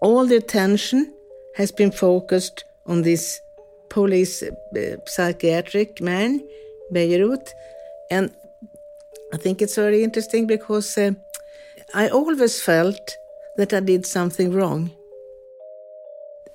all 0.00 0.26
the 0.26 0.36
attention 0.36 1.14
has 1.56 1.72
been 1.72 1.90
focused 1.90 2.64
on 2.86 3.02
this 3.02 3.40
police 3.88 4.42
uh, 4.42 4.96
psychiatric 5.06 6.00
man, 6.00 6.40
Bejerot, 6.92 7.48
and 8.10 8.30
I 9.32 9.36
think 9.36 9.62
it's 9.62 9.76
very 9.76 10.04
interesting 10.04 10.46
because 10.46 10.98
uh, 10.98 11.12
I 11.94 12.08
always 12.08 12.60
felt 12.60 13.16
that 13.56 13.72
I 13.72 13.80
did 13.80 14.04
something 14.04 14.52
wrong. 14.52 14.90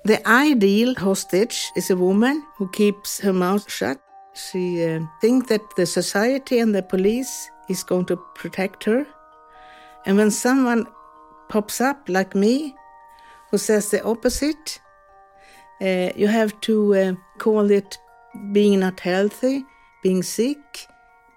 The 0.04 0.26
ideal 0.26 0.94
hostage 0.94 1.70
is 1.76 1.90
a 1.90 1.96
woman 1.96 2.42
who 2.56 2.68
keeps 2.70 3.20
her 3.20 3.34
mouth 3.34 3.70
shut. 3.70 4.00
She 4.34 4.82
uh, 4.82 5.00
thinks 5.20 5.48
that 5.48 5.60
the 5.76 5.84
society 5.84 6.58
and 6.58 6.74
the 6.74 6.82
police 6.82 7.50
is 7.68 7.82
going 7.84 8.06
to 8.06 8.16
protect 8.34 8.84
her. 8.84 9.06
And 10.06 10.16
when 10.16 10.30
someone 10.30 10.86
pops 11.50 11.82
up 11.82 12.08
like 12.08 12.34
me, 12.34 12.74
who 13.50 13.58
says 13.58 13.90
the 13.90 14.02
opposite, 14.02 14.80
uh, 15.82 16.10
you 16.16 16.28
have 16.28 16.58
to 16.62 16.94
uh, 16.94 17.12
call 17.38 17.70
it 17.70 17.98
being 18.52 18.80
not 18.80 19.00
healthy, 19.00 19.66
being 20.02 20.22
sick, 20.22 20.86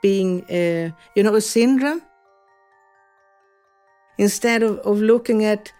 being, 0.01 0.43
uh, 0.45 0.91
you 1.15 1.23
know, 1.23 1.35
a 1.35 1.41
syndrome. 1.41 2.01
Instead 4.17 4.63
of, 4.63 4.77
of 4.79 4.99
looking 4.99 5.43
at 5.43 5.73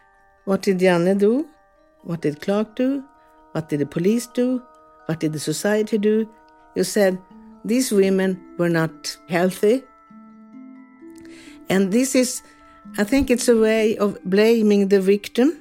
what 0.46 0.64
did 0.64 0.80
Janne 0.80 1.18
do, 1.18 1.48
what 2.04 2.22
did 2.22 2.42
Clark 2.42 2.76
do, 2.76 3.04
what 3.54 3.70
did 3.70 3.80
the 3.80 3.86
police 3.86 4.28
do, 4.28 4.62
what 5.06 5.20
did 5.20 5.34
the 5.34 5.40
society 5.40 5.98
do, 5.98 6.30
you 6.76 6.84
said 6.84 7.18
these 7.66 7.92
women 7.92 8.40
were 8.58 8.70
not 8.70 9.18
healthy. 9.30 9.84
And 11.70 11.92
this 11.92 12.16
is, 12.16 12.42
I 12.98 13.04
think 13.04 13.30
it's 13.30 13.48
a 13.48 13.58
way 13.58 13.98
of 13.98 14.18
blaming 14.26 14.90
the 14.90 15.00
victim. 15.00 15.60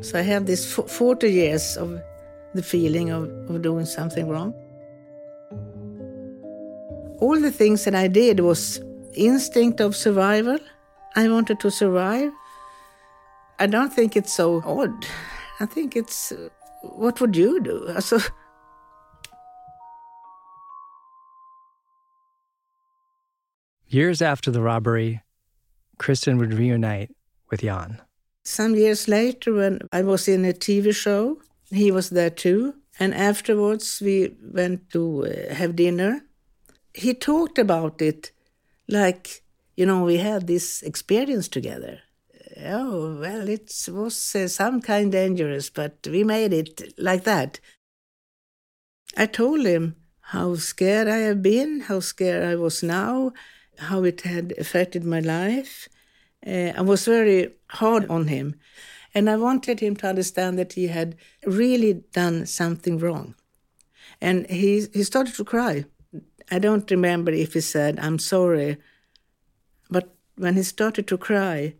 So 0.00 0.18
I 0.18 0.22
have 0.22 0.46
this 0.46 0.74
40 0.74 1.30
years 1.30 1.76
of 1.76 2.00
the 2.54 2.62
feeling 2.62 3.10
of, 3.10 3.28
of 3.48 3.62
doing 3.62 3.86
something 3.86 4.28
wrong. 4.28 4.52
All 7.20 7.38
the 7.38 7.52
things 7.52 7.84
that 7.84 7.94
I 7.94 8.08
did 8.08 8.40
was 8.40 8.80
instinct 9.14 9.80
of 9.80 9.94
survival. 9.94 10.58
I 11.14 11.28
wanted 11.28 11.60
to 11.60 11.70
survive. 11.70 12.32
I 13.62 13.66
don't 13.66 13.92
think 13.92 14.16
it's 14.16 14.32
so 14.32 14.60
odd. 14.66 15.06
I 15.60 15.66
think 15.66 15.94
it's 15.94 16.32
uh, 16.32 16.48
what 16.82 17.20
would 17.20 17.36
you 17.36 17.60
do? 17.60 17.86
Also, 17.94 18.18
Years 23.86 24.20
after 24.20 24.50
the 24.50 24.62
robbery, 24.62 25.22
Kristen 25.98 26.38
would 26.38 26.54
reunite 26.54 27.14
with 27.50 27.60
Jan. 27.60 28.00
some 28.42 28.74
years 28.74 29.06
later, 29.06 29.54
when 29.54 29.78
I 29.92 30.02
was 30.02 30.26
in 30.26 30.44
a 30.44 30.52
TV 30.52 30.92
show, 30.92 31.40
he 31.70 31.92
was 31.92 32.10
there 32.10 32.30
too. 32.30 32.74
And 32.98 33.14
afterwards, 33.14 34.02
we 34.04 34.34
went 34.42 34.90
to 34.90 35.26
uh, 35.26 35.54
have 35.54 35.76
dinner. 35.76 36.22
He 36.94 37.14
talked 37.14 37.58
about 37.58 38.02
it 38.02 38.32
like, 38.88 39.42
you 39.76 39.86
know, 39.86 40.02
we 40.04 40.16
had 40.16 40.46
this 40.48 40.82
experience 40.82 41.46
together. 41.48 42.00
Oh, 42.64 43.18
well, 43.18 43.48
it 43.48 43.72
was 43.88 44.36
uh, 44.36 44.46
some 44.46 44.80
kind 44.80 45.10
dangerous, 45.10 45.70
but 45.70 46.06
we 46.06 46.22
made 46.22 46.52
it 46.52 46.94
like 46.98 47.24
that. 47.24 47.58
I 49.16 49.26
told 49.26 49.66
him 49.66 49.96
how 50.20 50.54
scared 50.54 51.08
I 51.08 51.18
have 51.18 51.42
been, 51.42 51.80
how 51.80 52.00
scared 52.00 52.44
I 52.44 52.56
was 52.56 52.82
now, 52.82 53.32
how 53.78 54.04
it 54.04 54.22
had 54.22 54.54
affected 54.58 55.04
my 55.04 55.20
life. 55.20 55.88
Uh, 56.46 56.72
I 56.76 56.82
was 56.82 57.04
very 57.04 57.52
hard 57.68 58.08
on 58.08 58.28
him. 58.28 58.54
And 59.14 59.28
I 59.28 59.36
wanted 59.36 59.80
him 59.80 59.96
to 59.96 60.08
understand 60.08 60.58
that 60.58 60.72
he 60.72 60.86
had 60.86 61.16
really 61.44 62.04
done 62.12 62.46
something 62.46 62.98
wrong. 62.98 63.34
And 64.20 64.48
he, 64.48 64.86
he 64.92 65.02
started 65.02 65.34
to 65.34 65.44
cry. 65.44 65.84
I 66.50 66.58
don't 66.58 66.90
remember 66.90 67.30
if 67.32 67.54
he 67.54 67.60
said, 67.60 67.98
I'm 67.98 68.18
sorry. 68.18 68.78
But 69.90 70.14
when 70.36 70.54
he 70.54 70.62
started 70.62 71.06
to 71.08 71.18
cry, 71.18 71.74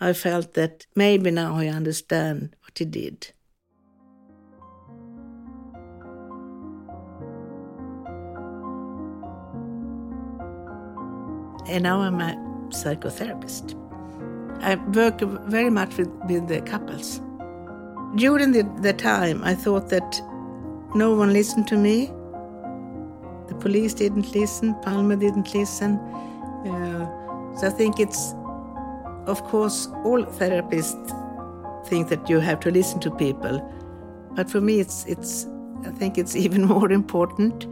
I 0.00 0.12
felt 0.12 0.54
that 0.54 0.86
maybe 0.94 1.30
now 1.30 1.56
I 1.56 1.68
understand 1.68 2.56
what 2.62 2.78
he 2.78 2.84
did. 2.84 3.32
And 11.66 11.84
now 11.84 12.02
I'm 12.02 12.20
a 12.20 12.34
psychotherapist. 12.68 13.74
I 14.62 14.76
work 14.76 15.20
very 15.48 15.70
much 15.70 15.96
with, 15.96 16.10
with 16.28 16.48
the 16.48 16.60
couples. 16.60 17.20
During 18.16 18.52
the, 18.52 18.62
the 18.80 18.92
time, 18.92 19.42
I 19.42 19.54
thought 19.54 19.88
that 19.88 20.20
no 20.94 21.14
one 21.14 21.32
listened 21.32 21.66
to 21.68 21.76
me. 21.76 22.06
The 23.48 23.54
police 23.60 23.94
didn't 23.94 24.34
listen, 24.34 24.74
Palme 24.82 25.18
didn't 25.18 25.54
listen. 25.54 25.98
Uh, 26.66 27.56
so 27.56 27.66
I 27.66 27.70
think 27.70 27.98
it's, 27.98 28.34
of 29.26 29.42
course, 29.44 29.88
all 30.04 30.24
therapists 30.24 31.88
think 31.88 32.08
that 32.08 32.28
you 32.28 32.40
have 32.40 32.60
to 32.60 32.70
listen 32.70 33.00
to 33.00 33.10
people. 33.10 33.60
But 34.32 34.50
for 34.50 34.60
me, 34.60 34.80
it's, 34.80 35.04
it's 35.06 35.46
I 35.86 35.90
think 35.90 36.18
it's 36.18 36.36
even 36.46 36.64
more 36.64 36.90
important. 36.90 37.66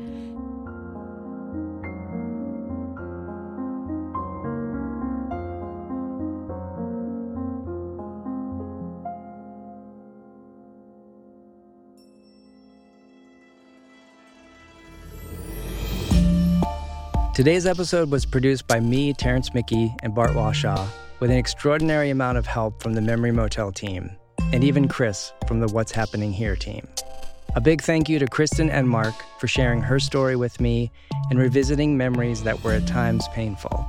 Today's 17.34 17.66
episode 17.66 18.10
was 18.10 18.26
produced 18.26 18.68
by 18.68 18.78
me, 18.78 19.14
Terrence 19.14 19.54
Mickey, 19.54 19.92
and 20.02 20.14
Bart 20.14 20.30
Washaw, 20.32 20.86
with 21.22 21.30
an 21.30 21.37
extraordinary 21.37 22.11
amount 22.11 22.37
of 22.37 22.46
help 22.46 22.82
from 22.82 22.94
the 22.94 23.00
Memory 23.00 23.30
Motel 23.30 23.70
team, 23.70 24.11
and 24.52 24.64
even 24.64 24.88
Chris 24.88 25.32
from 25.46 25.61
the 25.61 25.68
What's 25.68 25.92
Happening 25.92 26.32
Here 26.32 26.56
team. 26.56 26.85
A 27.54 27.61
big 27.61 27.80
thank 27.80 28.08
you 28.08 28.18
to 28.18 28.26
Kristen 28.26 28.68
Enmark 28.68 29.14
for 29.38 29.46
sharing 29.46 29.80
her 29.80 30.00
story 30.00 30.35
with 30.35 30.61
me 30.61 30.90
and 31.30 31.38
revisiting 31.38 31.96
memories 31.96 32.42
that 32.42 32.64
were 32.64 32.72
at 32.72 32.88
times 32.88 33.28
painful. 33.28 33.87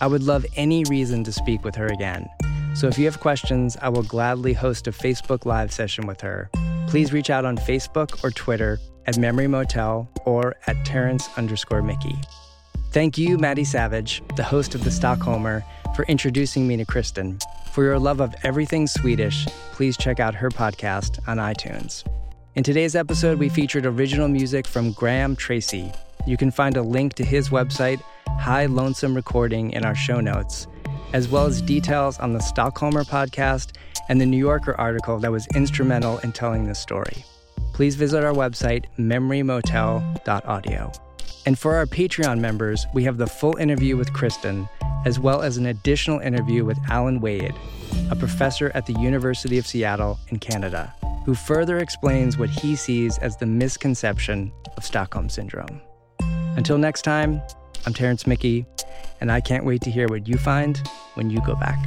I 0.00 0.06
would 0.06 0.22
love 0.22 0.46
any 0.56 0.84
reason 0.84 1.22
to 1.24 1.32
speak 1.32 1.64
with 1.64 1.74
her 1.74 1.88
again. 1.88 2.26
So 2.74 2.86
if 2.86 2.96
you 2.96 3.04
have 3.04 3.20
questions, 3.20 3.76
I 3.82 3.90
will 3.90 4.02
gladly 4.02 4.54
host 4.54 4.86
a 4.86 4.90
Facebook 4.90 5.44
Live 5.44 5.72
session 5.72 6.06
with 6.06 6.22
her. 6.22 6.48
Please 6.88 7.12
reach 7.12 7.28
out 7.28 7.44
on 7.44 7.58
Facebook 7.58 8.24
or 8.24 8.30
Twitter 8.30 8.78
at 9.04 9.18
Memory 9.18 9.48
Motel 9.48 10.08
or 10.24 10.56
at 10.66 10.82
Terrence 10.86 11.28
underscore 11.36 11.82
Mickey. 11.82 12.16
Thank 12.92 13.18
you, 13.18 13.36
Maddie 13.36 13.64
Savage, 13.64 14.22
the 14.34 14.42
host 14.42 14.74
of 14.74 14.82
The 14.82 14.90
Stockholmer, 14.90 15.62
for 16.00 16.06
introducing 16.06 16.66
me 16.66 16.78
to 16.78 16.84
Kristen. 16.86 17.38
For 17.72 17.84
your 17.84 17.98
love 17.98 18.20
of 18.22 18.34
everything 18.42 18.86
Swedish, 18.86 19.44
please 19.72 19.98
check 19.98 20.18
out 20.18 20.34
her 20.34 20.48
podcast 20.48 21.18
on 21.28 21.36
iTunes. 21.36 22.04
In 22.54 22.62
today's 22.64 22.96
episode, 22.96 23.38
we 23.38 23.50
featured 23.50 23.84
original 23.84 24.26
music 24.26 24.66
from 24.66 24.92
Graham 24.92 25.36
Tracy. 25.36 25.92
You 26.26 26.38
can 26.38 26.50
find 26.50 26.78
a 26.78 26.82
link 26.82 27.12
to 27.14 27.22
his 27.22 27.50
website, 27.50 28.00
High 28.26 28.64
Lonesome 28.64 29.14
Recording, 29.14 29.72
in 29.72 29.84
our 29.84 29.94
show 29.94 30.20
notes, 30.20 30.66
as 31.12 31.28
well 31.28 31.44
as 31.44 31.60
details 31.60 32.18
on 32.18 32.32
the 32.32 32.38
Stockholmer 32.38 33.04
podcast 33.04 33.76
and 34.08 34.18
the 34.18 34.24
New 34.24 34.38
Yorker 34.38 34.74
article 34.80 35.18
that 35.18 35.30
was 35.30 35.46
instrumental 35.48 36.16
in 36.20 36.32
telling 36.32 36.64
this 36.64 36.78
story. 36.78 37.26
Please 37.74 37.94
visit 37.94 38.24
our 38.24 38.32
website, 38.32 38.86
memorymotel.audio. 38.98 40.92
And 41.44 41.58
for 41.58 41.76
our 41.76 41.84
Patreon 41.84 42.40
members, 42.40 42.86
we 42.94 43.04
have 43.04 43.18
the 43.18 43.26
full 43.26 43.56
interview 43.58 43.98
with 43.98 44.14
Kristen, 44.14 44.66
as 45.04 45.18
well 45.18 45.42
as 45.42 45.56
an 45.56 45.66
additional 45.66 46.20
interview 46.20 46.64
with 46.64 46.78
Alan 46.90 47.20
Wade, 47.20 47.54
a 48.10 48.16
professor 48.16 48.70
at 48.74 48.86
the 48.86 48.92
University 48.94 49.58
of 49.58 49.66
Seattle 49.66 50.18
in 50.28 50.38
Canada, 50.38 50.94
who 51.24 51.34
further 51.34 51.78
explains 51.78 52.38
what 52.38 52.50
he 52.50 52.76
sees 52.76 53.18
as 53.18 53.36
the 53.36 53.46
misconception 53.46 54.52
of 54.76 54.84
Stockholm 54.84 55.28
Syndrome. 55.28 55.80
Until 56.56 56.78
next 56.78 57.02
time, 57.02 57.40
I'm 57.86 57.94
Terrence 57.94 58.26
Mickey, 58.26 58.66
and 59.20 59.32
I 59.32 59.40
can't 59.40 59.64
wait 59.64 59.82
to 59.82 59.90
hear 59.90 60.08
what 60.08 60.28
you 60.28 60.36
find 60.36 60.80
when 61.14 61.30
you 61.30 61.40
go 61.46 61.54
back. 61.54 61.78